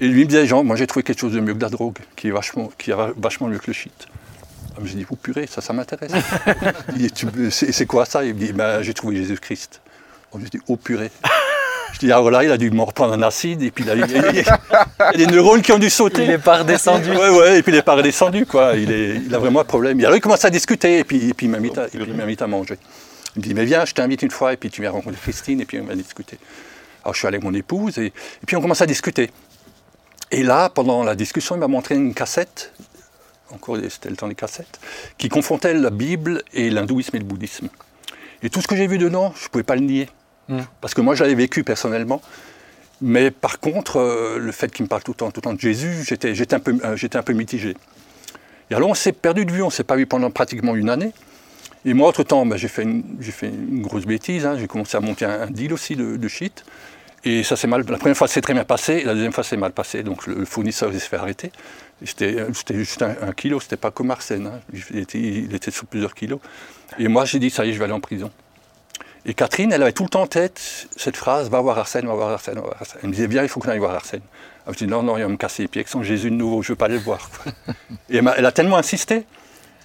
[0.00, 1.70] Et lui il me disait, Jean, moi j'ai trouvé quelque chose de mieux que la
[1.70, 4.06] drogue, qui est vachement, qui est vachement mieux que le shit.
[4.76, 6.12] Ah, J'ai dit, oh purée, ça, ça m'intéresse.
[6.96, 7.10] Dit,
[7.50, 8.24] c'est quoi ça?
[8.24, 9.80] Il me dit, ben, j'ai trouvé Jésus-Christ.
[10.32, 11.10] Oh, je dis, oh purée.
[11.94, 13.94] Je dis, ah voilà, il a dû me reprendre un acide, et puis il, a,
[13.94, 14.26] il, il-
[15.14, 16.24] il y a des neurones qui ont dû sauter.
[16.24, 17.10] Il n'est pas redescendu.
[17.10, 18.74] Ouais, ouais, et puis il n'est pas redescendu, quoi.
[18.74, 19.98] Il, est, il a vraiment un problème.
[20.00, 22.76] Alors il commence à discuter, et puis, et puis il m'invite à, à manger.
[23.34, 25.60] Il me dit, mais viens, je t'invite une fois, et puis tu viens rencontrer Christine,
[25.60, 26.38] et puis on va discuter.
[27.02, 28.12] Alors je suis allé avec mon épouse, et, et
[28.46, 29.30] puis on commence à discuter.
[30.32, 32.72] Et là, pendant la discussion, il m'a montré une cassette,
[33.52, 34.80] encore c'était le temps des cassettes,
[35.18, 37.68] qui confrontait la Bible et l'hindouisme et le bouddhisme.
[38.42, 40.08] Et tout ce que j'ai vu dedans, je ne pouvais pas le nier.
[40.48, 40.60] Mm.
[40.80, 42.20] Parce que moi, je l'avais vécu personnellement.
[43.00, 45.54] Mais par contre, euh, le fait qu'il me parle tout le temps, tout le temps
[45.54, 47.76] de Jésus, j'étais, j'étais, un, peu, euh, j'étais un peu mitigé.
[48.70, 50.88] Et alors, on s'est perdu de vue, on ne s'est pas vu pendant pratiquement une
[50.88, 51.12] année.
[51.84, 54.44] Et moi, entre-temps, ben, j'ai, fait une, j'ai fait une grosse bêtise.
[54.46, 54.56] hein.
[54.58, 56.64] J'ai commencé à monter un, un deal aussi de, de shit.
[57.24, 57.84] Et ça s'est mal.
[57.88, 59.02] La première fois, c'est très bien passé.
[59.04, 60.02] La deuxième fois, c'est mal passé.
[60.02, 61.52] Donc, le, le fournisseur, il s'est fait arrêter.
[62.02, 64.46] Et C'était, juste un, un kilo, c'était pas comme Arsène.
[64.46, 64.60] hein.
[64.92, 66.40] Il, était, il était sur plusieurs kilos.
[66.98, 68.30] Et moi, j'ai dit, ça y est, je vais aller en prison.
[69.24, 72.14] Et Catherine, elle avait tout le temps en tête cette phrase Va voir Arsène, va
[72.14, 73.00] voir Arsène, va voir Arsène.
[73.02, 74.20] Elle me disait Viens, il faut qu'on aille voir Arsène.
[74.64, 76.36] Alors je dis Non, non, il va me casser les pieds avec son Jésus de
[76.36, 77.28] nouveau, je ne veux pas aller le voir.
[78.08, 79.26] Et elle, elle a tellement insisté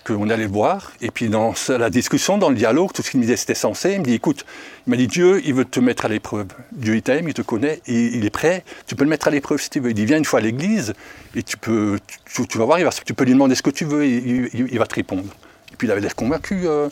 [0.03, 0.91] qu'on allait le voir.
[1.01, 3.93] Et puis dans la discussion, dans le dialogue, tout ce qu'il me disait, c'était censé.
[3.93, 4.45] Il me dit Écoute,
[4.87, 6.47] il m'a dit Dieu, il veut te mettre à l'épreuve.
[6.71, 8.63] Dieu, il t'aime, il te connaît, et il est prêt.
[8.87, 9.89] Tu peux le mettre à l'épreuve si tu veux.
[9.91, 10.93] Il dit Viens une fois à l'église,
[11.35, 13.69] et tu, peux, tu, tu vas voir, il va- tu peux lui demander ce que
[13.69, 15.23] tu veux, et il, il- il va te répondre.
[15.71, 16.61] Et puis il avait l'air convaincu.
[16.65, 16.89] euh,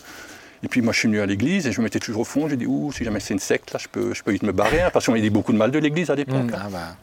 [0.61, 2.49] et puis moi, je suis venu à l'église et je me mettais toujours au fond.
[2.49, 4.51] J'ai dit, ouh, si jamais c'est une secte, là, je peux, je peux vite me
[4.51, 4.81] barrer.
[4.81, 6.35] hein, parce qu'on m'a dit beaucoup de mal de l'église à l'époque.
[6.51, 6.53] Mm.
[6.53, 6.59] hein.
[6.65, 6.95] Ah bah.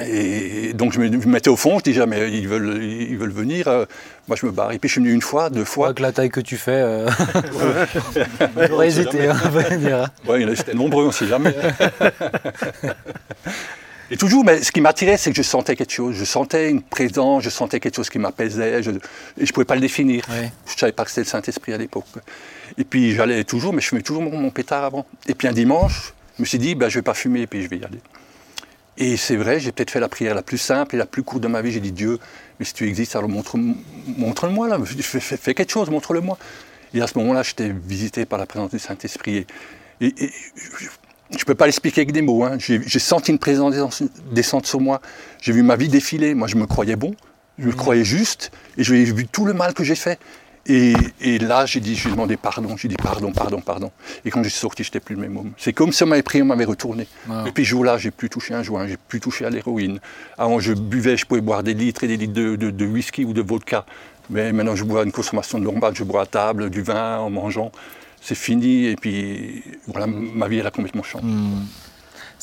[0.00, 1.78] Et donc, je me, je me mettais au fond.
[1.78, 3.68] Je dis, jamais ils veulent, ils veulent venir.
[3.68, 3.84] euh,
[4.26, 4.72] moi, je me barre.
[4.72, 5.88] Et puis, je suis venu une fois, deux fois.
[5.88, 7.10] Avec la taille que tu fais, euh,
[8.68, 9.28] j'aurais hésité,
[10.40, 11.54] y en a- c'était nombreux, on ne sait jamais.
[14.10, 16.14] Et toujours, mais ce qui m'attirait, c'est que je sentais quelque chose.
[16.16, 18.82] Je sentais une présence, je sentais quelque chose qui m'apaisait.
[18.82, 18.94] Je, et
[19.38, 20.22] je ne pouvais pas le définir.
[20.66, 22.04] Je ne savais pas que c'était le Saint-Esprit à l'époque.
[22.76, 25.06] Et puis j'allais toujours, mais je fumais toujours mon, mon pétard avant.
[25.26, 27.46] Et puis un dimanche, je me suis dit, ben, je ne vais pas fumer, et
[27.46, 28.00] puis je vais y aller.
[28.98, 31.42] Et c'est vrai, j'ai peut-être fait la prière la plus simple et la plus courte
[31.42, 31.72] de ma vie.
[31.72, 32.18] J'ai dit, Dieu,
[32.58, 33.56] mais si tu existes, alors montre,
[34.18, 34.78] montre-le-moi, là.
[34.84, 36.36] Fais, fais- fais quelque chose, montre-le-moi.
[36.94, 39.46] Et à ce moment-là, j'étais visité par la présence du Saint-Esprit.
[40.00, 40.30] Et, et- et
[41.30, 42.44] je ne peux pas l'expliquer avec des mots.
[42.44, 42.58] hein.
[42.58, 45.00] J'ai senti une présence descendre- descendre sur moi.
[45.40, 46.34] J'ai vu ma vie défiler.
[46.34, 47.14] Moi, je me croyais bon,
[47.58, 50.18] je me croyais juste, et j'ai vu tout le mal que j'ai fait.
[50.66, 52.76] Et, et là, j'ai dit, j'ai demandé pardon.
[52.76, 53.90] J'ai dit pardon, pardon, pardon.
[54.24, 55.52] Et quand je suis sorti, je n'étais plus le même homme.
[55.58, 57.08] C'est comme si on m'avait pris, on m'avait retourné.
[57.28, 57.46] Wow.
[57.46, 59.98] Et puis, jour-là, j'ai plus touché un joint, j'ai plus touché à l'héroïne.
[60.38, 63.24] Avant, je buvais, je pouvais boire des litres et des litres de, de- de whisky
[63.24, 63.84] ou de vodka.
[64.30, 65.94] Mais maintenant, je bois une consommation normale.
[65.96, 67.72] Je bois à table, du vin, en mangeant.
[68.20, 68.86] C'est fini.
[68.86, 71.26] Et puis, voilà, ma vie, elle a complètement changé.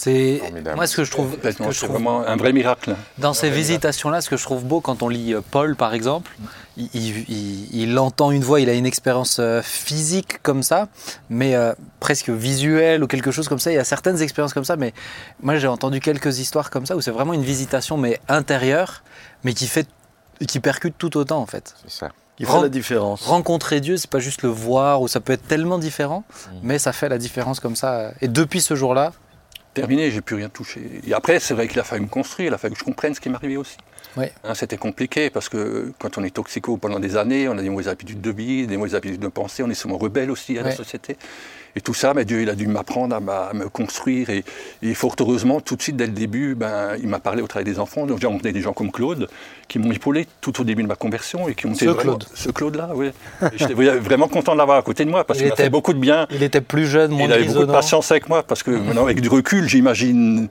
[0.02, 0.42] C'est
[0.78, 2.96] moi ce que je trouve, que je C'est trouve vraiment un vrai miracle.
[3.18, 6.32] dans ces visitations-là, ce que je trouve beau quand on lit euh, Paul par exemple,
[6.78, 10.88] il, il- il- il entend une voix, il a une expérience euh, physique comme ça,
[11.30, 13.72] mais euh, presque visuelle ou quelque chose comme ça.
[13.72, 14.94] Il y a certaines expériences comme ça, mais
[15.42, 19.04] moi j'ai entendu quelques histoires comme ça où c'est vraiment une visitation mais intérieure,
[19.44, 19.86] mais qui fait,
[20.48, 21.76] qui percute tout autant en fait.
[21.84, 22.10] C'est ça.
[22.40, 23.24] Il Ren- fait la différence.
[23.24, 26.24] Rencontrer Dieu, c'est pas juste le voir ou ça peut être tellement différent,
[26.64, 28.14] mais ça fait la différence comme ça.
[28.22, 29.12] Et depuis ce jour-là,
[29.74, 30.82] Terminé, j'ai plus rien touché.
[31.08, 33.14] Et après, c'est vrai qu'il a fallu me construire, il a fallu que je comprenne
[33.14, 33.78] ce qui m'arrivait aussi.
[34.18, 34.34] Ouais.
[34.44, 37.70] Hein, C'était compliqué parce que quand on est toxico pendant des années, on a des
[37.70, 40.64] mauvaises habitudes de vie, des mauvaises habitudes de pensée, on est souvent rebelle aussi à
[40.64, 40.70] Ouais.
[40.70, 41.18] la société.
[41.76, 44.30] Et tout ça, mais Dieu, il a dû m'apprendre à, me construire.
[44.30, 44.44] Et,
[44.82, 47.66] et fort heureusement, tout de suite, dès le début, ben, il m'a parlé au travail
[47.66, 48.06] des enfants.
[48.06, 49.28] Donc j'ai rencontré des gens comme Claude
[49.68, 52.24] qui m'ont épaulé tout au début de ma conversion et qui ont été Ce Claude.
[52.34, 53.12] Ce Claude-là, oui.
[53.56, 55.94] J'étais vraiment content de l'avoir à côté de moi parce Il qu'il était- fait beaucoup
[55.94, 56.28] de bien.
[56.32, 59.04] il était plus jeune, moins Il avait beaucoup de patience avec moi parce que maintenant,
[59.04, 60.50] avec du recul, j'imagine,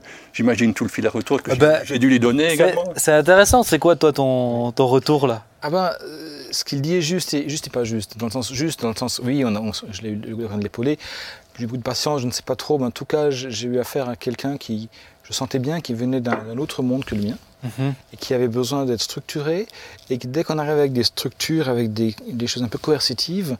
[0.73, 2.83] tout le fil à retour que Ah j'ai- ben, j'ai dû lui donner également.
[2.95, 5.43] C'est intéressant, c'est quoi toi ton, ton retour là?
[5.61, 8.17] Ah ben, euh, ce qu'il dit est juste et juste et pas juste.
[8.17, 10.35] Dans le sens juste, dans le sens, oui, on a- on- je l'ai eu le
[10.57, 10.97] de l'épauler.
[11.57, 13.67] J'ai eu beaucoup de patience, je ne sais pas trop, mais en tout cas, j'ai
[13.67, 14.87] eu affaire à quelqu'un qui,
[15.23, 17.37] je sentais bien, qui venait d'un autre monde que le mien
[18.13, 19.67] et qui avait besoin d'être structuré.
[20.09, 23.57] Et que dès qu'on arrivait avec des structures, avec des, des choses un peu coercitives,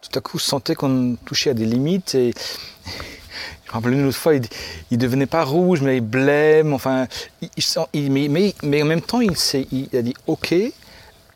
[0.00, 2.14] tout à coup, je sentais qu'on touchait à des limites.
[2.14, 2.32] Et
[3.66, 4.42] je me rappelle une autre fois, il,
[4.90, 6.72] il devenait pas rouge, mais blême.
[6.72, 7.06] Enfin,
[7.42, 9.32] il, il sent- il- mais, mais- mais en même temps, il
[9.94, 10.54] a dit OK.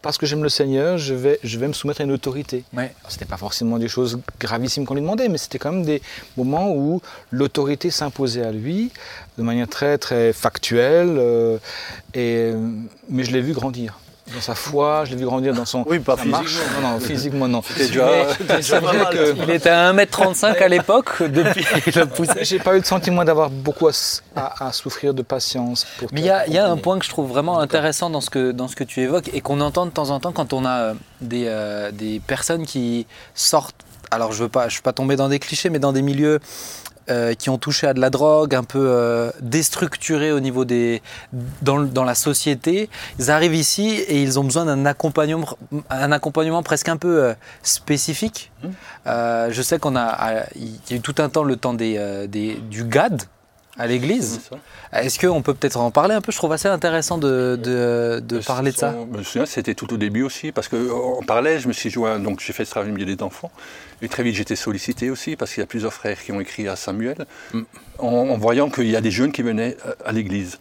[0.00, 2.64] Parce que j'aime le Seigneur, je vais, je vais me soumettre à une autorité.
[2.72, 2.94] Ouais.
[3.08, 6.00] Ce n'était pas forcément des choses gravissimes qu'on lui demandait, mais c'était quand même des
[6.36, 8.90] moments où l'autorité s'imposait à lui
[9.36, 11.16] de manière très très factuelle.
[11.18, 11.58] euh,
[12.14, 12.70] et, euh,
[13.08, 13.98] mais je l'ai vu grandir
[14.34, 15.84] dans sa foi, je l'ai vu grandir dans son.
[15.88, 16.46] Oui, pas marche.
[16.46, 16.80] physiquement.
[16.80, 17.62] Non, non, physiquement non.
[17.76, 18.06] déjà-
[19.10, 22.32] que Il était à 1m35 à l'époque, depuis il a poussé.
[22.42, 25.86] j'ai pas eu le sentiment d'avoir beaucoup à, s- à- à souffrir de patience.
[25.98, 28.10] Pour Mais il y a, il y a un point que je trouve vraiment intéressant
[28.10, 30.32] dans ce que, dans ce que tu évoques et qu'on entend de temps en temps
[30.32, 33.76] quand on a euh, des, euh, des personnes qui sortent,
[34.10, 36.40] alors je veux pas, je veux pas tomber dans des clichés, mais dans des milieux
[37.10, 41.02] euh, qui ont touché à de la drogue, un peu euh, déstructurés au niveau des
[41.62, 42.88] dans, dans la société,
[43.18, 45.48] ils arrivent ici et ils ont besoin d'un accompagnement,
[45.90, 48.50] un accompagnement presque un peu euh, spécifique.
[48.62, 48.70] Mhm.
[49.06, 51.96] Euh, je sais qu'on a, il y a eu tout un temps le temps des,
[51.98, 53.22] euh, des- du GAD
[53.78, 54.40] à l'église.
[54.50, 55.00] Ça.
[55.00, 56.32] Est-ce qu'on peut peut-être en parler un peu?
[56.32, 58.94] Je trouve assez intéressant de, de- de Euh, parler de ça.
[59.12, 62.18] Je me souviens, c'était tout au début aussi, parce qu'en parallèle, je me suis joint,
[62.18, 63.50] donc j'ai fait ce travail au milieu des enfants,
[64.02, 66.66] et très vite j'étais sollicité aussi, parce qu'il y a plusieurs frères qui ont écrit
[66.68, 67.62] à Samuel, Mm.
[67.98, 70.58] en, en voyant qu'il y a des jeunes qui venaient euh, à l'église,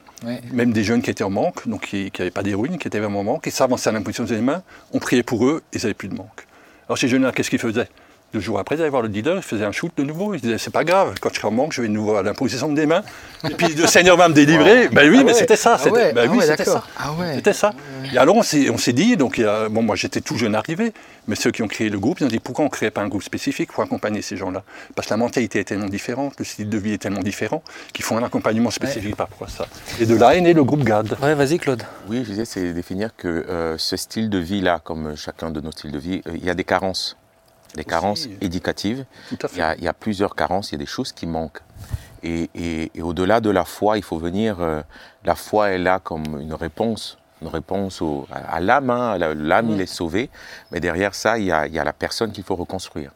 [0.51, 3.19] même des jeunes qui étaient en manque, donc qui n'avaient pas d'héroïne, qui étaient vraiment
[3.21, 6.07] en manque, et s'avançaient à l'imposition des mains, on priait pour eux, ils n'avaient plus
[6.09, 6.45] de manque.
[6.87, 7.89] Alors ces jeunes-là, qu'est-ce qu'ils faisaient?
[8.37, 10.33] Deux jours après, ils allaient voir le dealer, il faisait un shoot de nouveau.
[10.35, 12.23] Il disait C'est pas grave, quand je serai en manque, je vais de nouveau à
[12.23, 13.01] l'imposition des mains.
[13.49, 14.87] Et puis le Seigneur va me délivrer.
[14.89, 15.33] Ben oui, Ah mais ouais.
[15.33, 15.73] c'était ça.
[15.75, 16.83] Ah c'était- ouais, ben ah ouais, ça.
[17.35, 17.73] C'était ça.
[18.13, 20.93] Et alors on s'est, on s'est dit, donc a- bon, moi j'étais tout jeune arrivé,
[21.27, 23.01] mais ceux qui ont créé le groupe, ils ont dit pourquoi on ne créait pas
[23.01, 24.63] un groupe spécifique pour accompagner ces gens-là?
[24.95, 27.63] Parce que la mentalité est tellement différente, le style de vie est tellement différent,
[27.93, 29.65] qu'il faut un accompagnement spécifique par rapport à ça.
[29.99, 31.17] Et de là est né le groupe GAD.
[31.23, 31.83] Ouais, vas-y Claude.
[32.07, 35.71] Oui, je disais, c'est définir que euh, ce style de vie-là, comme chacun de nos
[35.71, 37.17] styles de vie, euh, il y a des carences.
[37.77, 39.05] Des carences éducatives.
[39.29, 41.11] Tout à Il y, a, il y a plusieurs carences, il y a des choses
[41.11, 41.61] qui manquent.
[42.23, 44.57] Et, et- et au-delà de la foi, il faut venir.
[44.59, 44.81] euh,
[45.23, 48.89] la foi est là comme une réponse, une réponse au- à, à l'âme.
[48.89, 50.29] hein, L'âme, il est sauvé.
[50.71, 53.11] Mais derrière ça, il y a, il y a la personne qu'il faut reconstruire.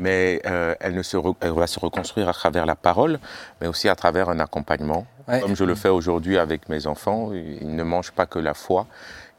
[0.00, 3.18] Mais euh, elle, ne se re- elle va se reconstruire à travers la parole,
[3.60, 5.06] mais aussi à travers un accompagnement.
[5.28, 5.40] Ouais.
[5.40, 8.86] Comme je le fais aujourd'hui avec mes enfants, ils ne mangent pas que la foi,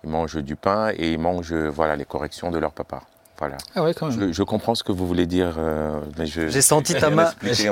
[0.04, 3.02] ils mangent du pain et ils mangent voilà, les corrections de leur papa.
[3.38, 3.58] Voilà.
[3.76, 4.28] Ah ouais, quand même.
[4.30, 6.48] Je, je comprends ce que vous voulez dire, euh, mais je.
[6.48, 7.30] J'ai senti ta main.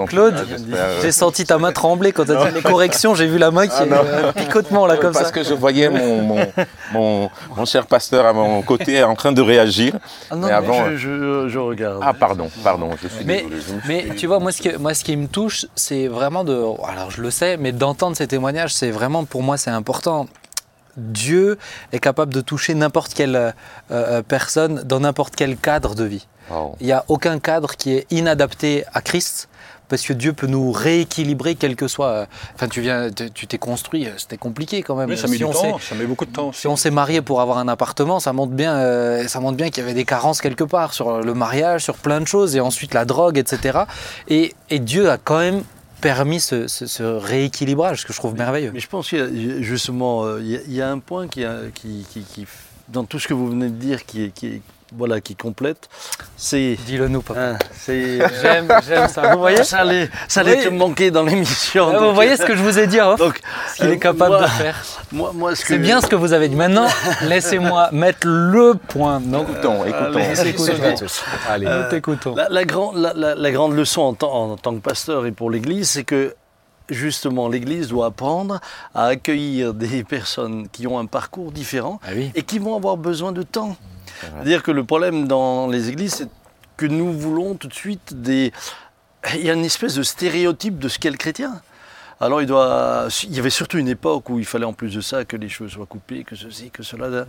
[0.08, 3.16] Claude, j'espère, euh, J'ai senti ta main trembler quand tu as dit les corrections.
[3.16, 5.32] J'ai vu la main qui Ah est euh, picotement là comme Parce ça.
[5.32, 6.46] que je voyais mon, mon,
[6.92, 9.94] mon, mon cher pasteur à mon côté en train de réagir.
[10.30, 12.02] Ah non, mais avant, je, je- je regarde.
[12.04, 13.46] Ah, pardon, pardon, je suis Mais,
[13.88, 16.54] mais tu vois, moi ce, qui, moi, ce qui me touche, c'est vraiment de.
[16.86, 20.28] Alors, je le sais, mais d'entendre ces témoignages, c'est vraiment, pour moi, c'est important.
[20.98, 21.58] Dieu
[21.92, 23.52] est capable de toucher n'importe quelle euh,
[23.92, 26.28] euh, personne dans n'importe quel cadre de vie.
[26.52, 26.76] Wow.
[26.80, 29.50] Il n'y a aucun cadre qui est inadapté à Christ.
[29.90, 32.08] Parce que Dieu peut nous rééquilibrer, quel que soit.
[32.08, 32.26] euh,
[32.56, 35.10] Enfin, tu viens, tu t'es construit, c'était compliqué quand même.
[35.10, 36.52] Oui, ça met Si du on temps, ça met beaucoup de temps.
[36.52, 39.70] Si on s'est marié pour avoir un appartement, ça montre bien, euh, ça montre bien
[39.70, 42.60] qu'il y avait des carences quelque part sur le mariage, sur plein de choses, et
[42.62, 43.80] ensuite la drogue, etc.
[44.30, 45.64] Et, et Dieu a quand même
[46.04, 48.72] permis ce, ce- ce rééquilibrage, ce que je trouve merveilleux.
[48.74, 50.74] Mais je pense qu'il y a- il y a justement, euh, il y, a- il
[50.74, 52.46] y a un point qui, a- qui, qui- qui-
[52.90, 54.62] dans tout ce que vous venez de dire, qui, est- qui, est-
[54.98, 55.90] voilà, qui complète,
[56.38, 56.78] c'est.
[56.86, 57.40] Dis-le nous, papa.
[57.42, 59.34] hein, c'est J'aime, j'aime ça.
[59.34, 60.64] Vous voyez ça allait, ça allait Oui.
[60.66, 61.92] te manquer dans l'émission.
[61.94, 63.40] Ah, Vous voyez ce que je vous ai dit, hein donc,
[63.72, 64.84] ce qu'il euh, est capable moi- de faire.
[65.12, 66.56] Moi, moi, ce que C'est bien ce que vous avez dit.
[66.56, 66.88] Maintenant,
[67.24, 69.20] laissez-moi mettre le point.
[69.20, 70.20] Non, Écoutons, écoutons.
[70.20, 71.06] Allez, écoutons.
[71.50, 71.66] Allez.
[71.66, 72.36] nous t'écoutons.
[72.36, 75.32] La, la grand- la- la- la grande leçon en, tant- en tant que pasteur et
[75.32, 76.36] pour l'Église, c'est que
[76.90, 78.60] justement l'Église doit apprendre
[78.94, 82.32] à accueillir des personnes qui ont un parcours différent Ah oui.
[82.36, 83.76] et qui vont avoir besoin de temps.
[84.36, 86.30] C'est-à-dire que le problème dans les églises, c'est
[86.78, 88.52] que nous voulons tout de suite des...
[89.36, 91.62] Il y a une espèce de stéréotype de ce qu'est le chrétien.
[92.20, 93.08] Alors il doit...
[93.24, 95.50] Il y avait surtout une époque où il fallait en plus de ça que les
[95.50, 97.26] cheveux soient coupés, que ceci, que cela, La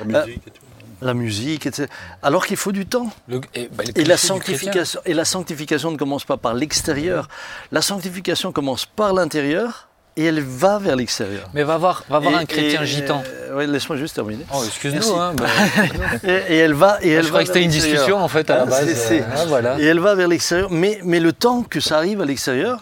[0.00, 0.62] Euh, musique et tout.
[1.00, 1.88] la musique, etc.
[2.22, 3.10] Alors qu'il faut du temps.
[3.28, 7.28] Le- et, bah, Et la, sanctification, et la sanctification ne commence pas par l'extérieur.
[7.72, 9.87] La sanctification commence par l'intérieur
[10.18, 11.48] et elle va vers l'extérieur.
[11.54, 13.22] Mais va voir, va voir Et- un chrétien et- gitan.
[13.26, 14.44] euh, ouais, Laisse-moi juste terminer.
[14.52, 15.14] Oh, excuse-nous.
[15.16, 15.46] Hein, bah,
[16.24, 16.98] Et, et elle va.
[17.02, 19.08] Et elle je va croyais que c'était une discussion en fait à la Ah, base.
[19.12, 19.80] euh, ah, voilà.
[19.80, 20.70] Et elle va vers l'extérieur.
[20.70, 22.80] Mais, mais le temps que ça arrive à l'extérieur,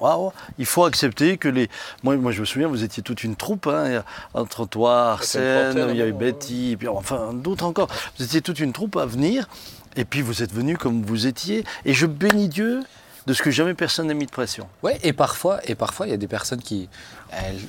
[0.00, 1.68] waouh, il faut accepter que les.
[2.02, 3.66] Moi, moi, je me souviens, vous étiez toute une troupe.
[3.68, 4.02] hein,
[4.34, 7.88] entre toi, Arsène, il y avait hein, Betty, puis enfin d'autres encore.
[8.18, 9.48] Vous étiez toute une troupe à venir.
[9.96, 11.64] Et puis vous êtes venus comme vous étiez.
[11.84, 12.80] Et je bénis Dieu
[13.26, 14.68] de ce que jamais personne n'a mis de pression.
[14.82, 16.88] Ouais, et parfois, et parfois, il y a des personnes qui,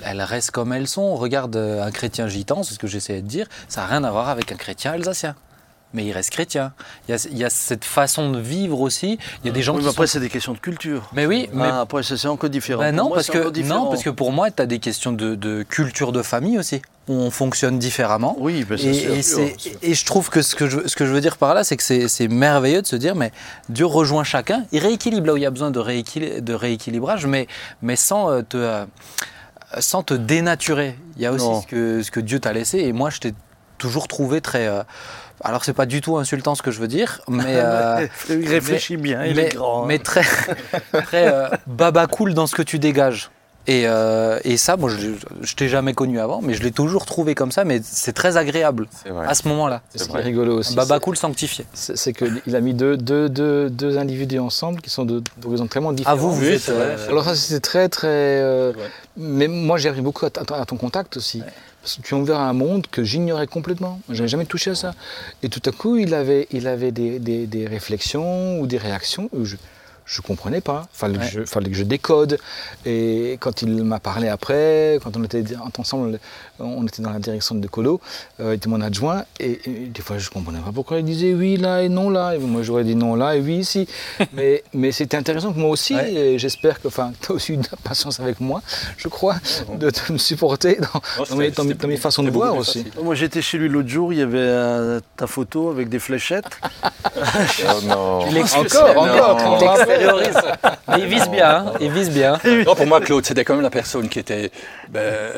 [0.03, 1.01] elles, restent comme elles sont.
[1.01, 3.47] On regarde euh, un chrétien gitan, c'est ce que j'essayais de dire.
[3.67, 5.35] Ça n'a rien à voir avec un chrétien alsacien.
[5.93, 6.73] Mais il reste chrétien.
[7.07, 9.17] Il y a, il y a cette façon de vivre aussi.
[9.43, 10.13] Il y a des gens Oui, qui mais après, sont...
[10.13, 11.09] c'est des questions de culture.
[11.13, 12.81] Mais oui, mais Ah, après, ça, c'est encore différent.
[12.81, 15.35] Ben non, moi, parce que, non, parce que pour moi, tu as des questions de,
[15.35, 16.81] de culture de famille aussi.
[17.07, 18.35] où On fonctionne différemment.
[18.39, 19.13] Oui, ben, c'est Et, sûr.
[19.13, 21.53] et c'est- et je trouve que ce que je, ce que je veux dire par
[21.53, 23.31] là, c'est que c'est merveilleux de se dire, mais
[23.69, 27.25] Dieu rejoint chacun, il rééquilibre là où il y a besoin de, rééquili- de rééquilibrage,
[27.25, 27.47] mais,
[27.81, 28.85] mais sans, euh, te, euh,
[29.79, 30.97] sans te dénaturer.
[31.15, 33.33] Il y a aussi ce que, ce que Dieu t'a laissé, et moi je t'ai
[33.77, 34.67] toujours trouvé très...
[34.67, 34.83] euh,
[35.43, 37.43] alors c'est pas du tout insultant ce que je veux dire, mais...
[37.47, 39.83] euh, il réfléchit bien, il mais, est grand.
[39.83, 39.85] hein.
[39.87, 40.23] mais très,
[41.03, 43.29] très euh, baba cool dans ce que tu dégages.
[43.67, 45.07] Et, euh, et ça, moi, je,
[45.41, 47.65] je t'ai jamais connu avant, mais je l'ai toujours trouvé comme ça.
[47.65, 48.85] Mais c'est très agréable
[49.27, 49.81] à ce moment-là.
[49.89, 50.75] C'est ce rigolo aussi.
[50.75, 51.65] Baba cool sanctifié.
[51.73, 55.93] c'est qu'il a mis deux, deux, deux, deux individus ensemble qui sont de- d'horizons tellement
[55.93, 56.13] différents.
[56.15, 56.61] À vous, vous Oui, êtes.
[56.61, 58.07] c'est vrai, euh, c'est Alors ça c'était très très...
[58.07, 58.83] euh, Ouais.
[59.17, 61.41] Mais moi j'ai appris beaucoup à ton contact aussi.
[61.85, 64.01] Parce que tu as ouvert un monde que j'ignorais complètement.
[64.09, 64.95] Je n'avais jamais touché à ça.
[65.43, 69.29] Et tout à coup il avait, il avait des, des- des réflexions ou des réactions
[69.33, 69.55] où je
[70.07, 70.87] je comprenais pas.
[70.93, 71.25] Fallait, Ouais.
[71.25, 72.37] que je, fallait que je décode.
[72.85, 75.43] Et quand il m'a parlé après, quand on était
[75.79, 76.19] ensemble,
[76.59, 77.99] on était dans la direction de Colo,
[78.39, 81.33] euh, il était mon adjoint, et, et des fois je comprenais pas pourquoi il disait
[81.33, 82.35] oui là et non là.
[82.35, 83.87] Et moi j'aurais dit non là et oui ici.
[84.33, 86.13] mais mais c'était intéressant que moi aussi, Ouais.
[86.13, 88.61] et j'espère que tu as aussi eu de la patience avec moi,
[88.97, 89.35] je crois,
[89.79, 90.87] de, de me supporter dans,
[91.19, 92.83] Non, dans mes, c'était- dans mes- c'était dans mes façons de voir aussi.
[92.83, 93.03] facile.
[93.03, 96.45] Moi j'étais chez lui l'autre jour, il y avait euh, ta photo avec des fléchettes.
[97.67, 98.19] Oh non.
[98.19, 100.19] Encore, encore, Non.
[100.89, 102.37] Mais il vise bien, hein, il vise bien.
[102.65, 104.51] Non, pour moi, Claude, c'était quand même la personne qui était,
[104.89, 105.31] ben,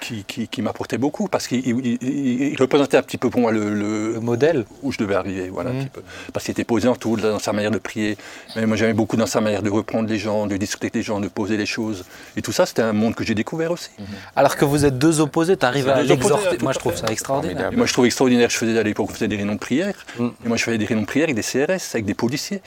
[0.00, 3.30] qui, qui, qui- qui m'apportait beaucoup parce qu'il il- il- il représentait un petit peu
[3.30, 4.64] pour moi le, le- Le modèle.
[4.82, 6.02] où je devais arriver, voilà, un petit peu.
[6.32, 8.16] Parce qu'il était posé en tout, dans sa manière de prier.
[8.56, 11.02] Mais moi, j'aimais beaucoup dans sa manière de reprendre les gens, de discuter avec les
[11.02, 12.04] gens, de poser les choses.
[12.36, 13.90] Et tout ça, c'était un monde que j'ai découvert aussi.
[14.36, 16.56] Alors que vous êtes deux opposés, tu arrives à l'exhorter.
[16.62, 17.70] Moi, je trouve ça extraordinaire.
[17.72, 19.94] Et moi, je trouve extraordinaire, je faisais à l'époque, on faisait des réunions de prière.
[20.18, 20.26] Mm.
[20.44, 22.60] Et moi, je faisais des réunions de prière avec des CRS, avec des policiers.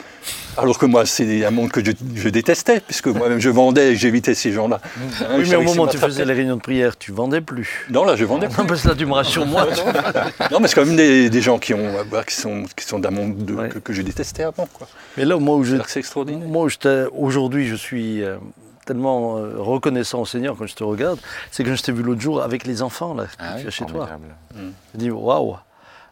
[0.56, 3.96] Alors que moi, c'est un monde que je, je détestais, puisque moi-même, je vendais et
[3.96, 4.80] j'évitais ces gens-là.
[5.20, 7.57] Hein, oui, mais au moment où tu faisais les réunions de prière, tu vendais plus.
[7.90, 9.66] Non, là, je vendais Non, parce que là tu me rassures moi.
[10.50, 12.84] Non, mais c'est quand même des, des gens qui, ont, euh, bah, qui sont, qui
[12.84, 13.68] sont d'un monde de- Ouais.
[13.68, 14.66] que, que je détestais avant.
[14.72, 14.86] Quoi.
[15.16, 16.46] Mais là, moi où je, c'est extraordinaire.
[16.48, 16.66] moi
[17.12, 18.36] aujourd'hui je suis euh,
[18.86, 21.18] tellement euh, reconnaissant au Seigneur quand je te regarde,
[21.50, 23.70] c'est que je t'ai vu l'autre jour avec les enfants là, Ah tu oui, as
[23.70, 24.06] chez toi.
[24.06, 24.34] formidable.
[24.94, 25.56] Je dis waouh.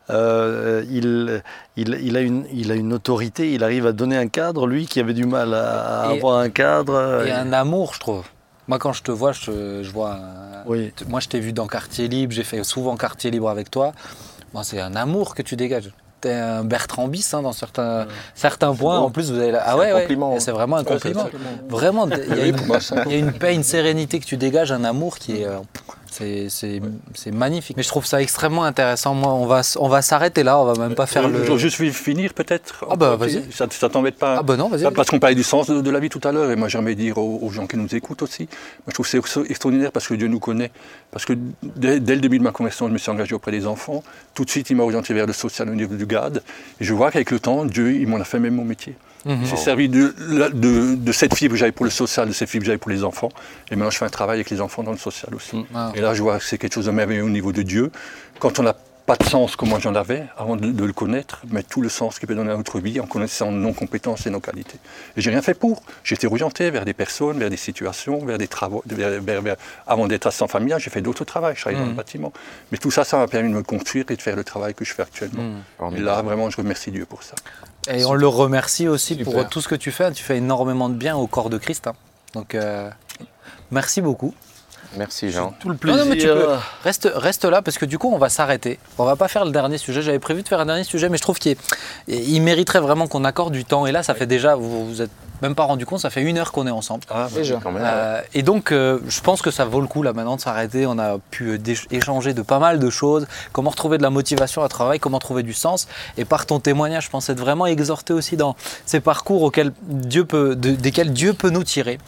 [0.08, 1.42] Euh, il,
[1.76, 4.86] il, il, a une, il a une autorité, il arrive à donner un cadre, lui
[4.86, 7.24] qui avait du mal à, à Et- avoir un cadre.
[7.26, 8.24] Et un amour, je trouve.
[8.68, 10.18] Moi, quand je te vois, je, je vois.
[10.66, 10.92] Oui.
[11.08, 13.92] Moi, je t'ai vu dans Quartier Libre, j'ai fait souvent Quartier Libre avec toi.
[14.54, 15.90] Moi, c'est un amour que tu dégages.
[16.20, 18.98] T'es un Bertrand Bis hein, dans certains, certains points.
[18.98, 19.52] En plus, vous avez.
[19.52, 20.06] la- Ah C'est ouais, un ouais.
[20.34, 20.40] hein.
[20.40, 21.28] C'est vraiment un c'est compliment.
[21.68, 22.56] Vraiment, il y, a une,
[23.06, 25.46] il y a une paix, une sérénité que tu dégages, un amour qui est.
[26.20, 27.76] euh, c'est- magnifique.
[27.76, 29.14] Mais je trouve ça extrêmement intéressant.
[29.14, 30.58] Moi, on va, on va s'arrêter là.
[30.60, 31.44] On va même pas faire le.
[31.44, 32.84] Je veux juste finir peut-être.
[32.90, 33.44] Ah bah, vas-y.
[33.52, 34.90] Ça, ça t'embête pas Ah bah non, vas-y.
[34.92, 36.94] Parce qu'on parlait du sens de, de la vie tout à l'heure, et moi j'aimerais
[36.94, 39.92] dire aux, aux gens qui nous écoutent aussi, moi je trouve que c'est extra- extraordinaire
[39.92, 40.70] parce que Dieu nous connaît.
[41.10, 43.66] Parce que dès, dès le début de ma conversion, je me suis engagé auprès des
[43.66, 44.02] enfants.
[44.34, 46.42] Tout de suite, il m'a orienté vers le social au niveau du GAD.
[46.80, 48.94] Et je vois qu'avec le temps, Dieu, il m'en a fait même mon métier.
[49.26, 49.44] Mhm.
[49.44, 52.48] J'ai servi de, la- de, de cette fibre que j'avais pour le social, de cette
[52.48, 53.28] fibre que j'avais pour les enfants.
[53.70, 55.66] Et maintenant, je fais un travail avec les enfants dans le social aussi.
[55.74, 55.92] Ah.
[55.94, 57.90] Et là, je vois que c'est quelque chose de merveilleux au niveau de Dieu.
[58.38, 58.74] Quand on n'a
[59.06, 61.88] pas de sens comme moi j'en avais, avant de, de le connaître, mais tout le
[61.88, 64.78] sens qu'il peut donner à notre vie en connaissant nos compétences et nos qualités.
[65.16, 65.84] Et j'ai rien fait pour.
[66.02, 68.82] J'ai été orienté vers des personnes, vers des situations, vers des travaux.
[68.84, 69.56] vers- vers- vers-
[69.86, 71.46] avant d'être assistant familial, j'ai fait d'autres travaux.
[71.54, 71.96] Je travaillais dans le Mhm.
[71.96, 72.32] bâtiment.
[72.72, 74.84] Mais tout ça, ça m'a permis de me construire et de faire le travail que
[74.84, 75.44] je fais actuellement.
[75.80, 75.96] Mhm.
[75.96, 77.36] Et là, vraiment, je remercie Dieu pour ça.
[77.88, 79.32] Et on le remercie aussi Super.
[79.32, 80.10] pour tout ce que tu fais.
[80.12, 81.86] Tu fais énormément de bien au corps de Christ.
[81.86, 81.94] hein.
[82.34, 82.90] Donc, euh,
[83.70, 84.34] merci beaucoup.
[84.96, 85.52] Merci Jean.
[85.60, 86.04] Tout le plaisir.
[86.04, 86.48] non, mais tu peux.
[86.84, 88.78] Reste, reste là parce que du coup, on va s'arrêter.
[88.98, 90.00] On va pas faire le dernier sujet.
[90.00, 91.56] J'avais prévu de faire un dernier sujet, mais je trouve qu'il
[92.08, 93.86] il mériterait vraiment qu'on accorde du temps.
[93.86, 95.10] Et là, ça fait déjà, vous vous êtes
[95.42, 97.04] même pas rendu compte, ça fait une heure qu'on est ensemble.
[97.10, 97.58] Ah, Déjà.
[97.62, 97.82] Quand même.
[97.84, 100.86] Euh, et donc, euh, je pense que ça vaut le coup là maintenant de s'arrêter.
[100.86, 103.26] On a pu euh, échanger de pas mal de choses.
[103.52, 105.88] Comment retrouver de la motivation à travail, comment trouver du sens.
[106.16, 110.24] Et par ton témoignage, je pense être vraiment exhorté aussi dans ces parcours auxquels Dieu
[110.24, 111.98] peut, de- desquels Dieu peut nous tirer.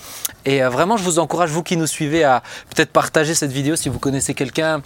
[0.45, 2.43] Et euh, vraiment, je vous encourage, vous qui nous suivez, à
[2.75, 4.81] peut-être partager cette vidéo si vous connaissez quelqu'un.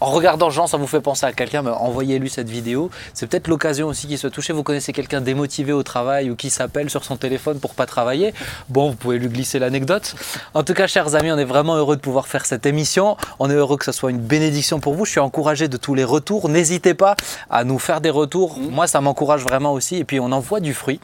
[0.00, 2.90] En regardant Jean, ça vous fait penser à quelqu'un, mais envoyez-lui cette vidéo.
[3.14, 4.52] C'est peut-être l'occasion aussi qu'il soit touché.
[4.52, 8.34] Vous connaissez quelqu'un démotivé au travail ou qui s'appelle sur son téléphone pour pas travailler.
[8.68, 10.14] Bon, vous pouvez lui glisser l'anecdote.
[10.54, 13.16] En tout cas, chers amis, on est vraiment heureux de pouvoir faire cette émission.
[13.38, 15.04] On est heureux que ce soit une bénédiction pour vous.
[15.04, 16.48] Je suis encouragé de tous les retours.
[16.48, 17.16] N'hésitez pas
[17.50, 18.58] à nous faire des retours.
[18.58, 19.96] Moi, ça m'encourage vraiment aussi.
[19.96, 21.00] Et puis, on en voit du fruit.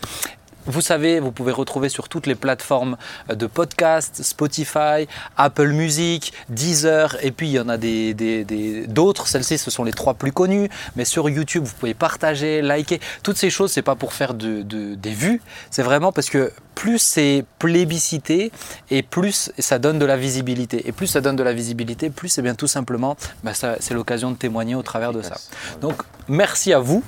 [0.67, 2.97] Vous savez, vous pouvez retrouver sur toutes les plateformes
[3.29, 5.07] de podcast, Spotify,
[5.37, 9.27] Apple Music, Deezer, et puis il y en a des- des- des- d'autres.
[9.29, 10.71] Celles-ci, ce sont les trois plus connues.
[10.97, 13.01] Mais sur YouTube, vous pouvez partager, liker.
[13.23, 15.43] Toutes ces choses, c'est pas pour faire de, de- des vues.
[15.71, 18.51] C'est vraiment parce que plus c'est plébiscité
[18.91, 20.89] et plus ça donne de la visibilité.
[20.89, 23.95] Et plus ça donne de la visibilité, plus c'est bien tout simplement, bah, ça- c'est
[23.95, 25.37] l'occasion de témoigner au travers de ça.
[25.81, 27.03] Donc, merci à vous.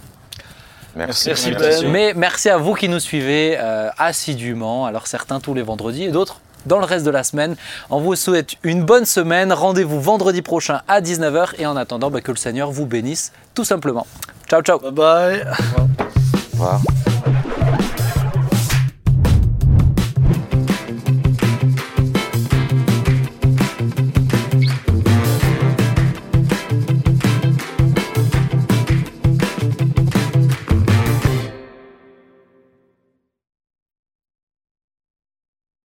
[0.96, 1.28] Merci.
[1.28, 1.84] Merci, Merci.
[1.84, 1.92] Ben.
[1.92, 4.86] Mais merci à vous qui nous suivez euh, assidûment.
[4.86, 7.54] Alors certains tous les vendredis et d'autres dans le reste de la semaine.
[7.90, 9.52] On vous souhaite une bonne semaine.
[9.52, 11.54] Rendez-vous vendredi prochain à 19h.
[11.58, 14.06] Et en attendant, bah, que le Seigneur vous bénisse tout simplement.
[14.48, 14.78] Ciao, ciao.
[14.78, 15.46] Bye bye.
[15.78, 16.80] Au revoir.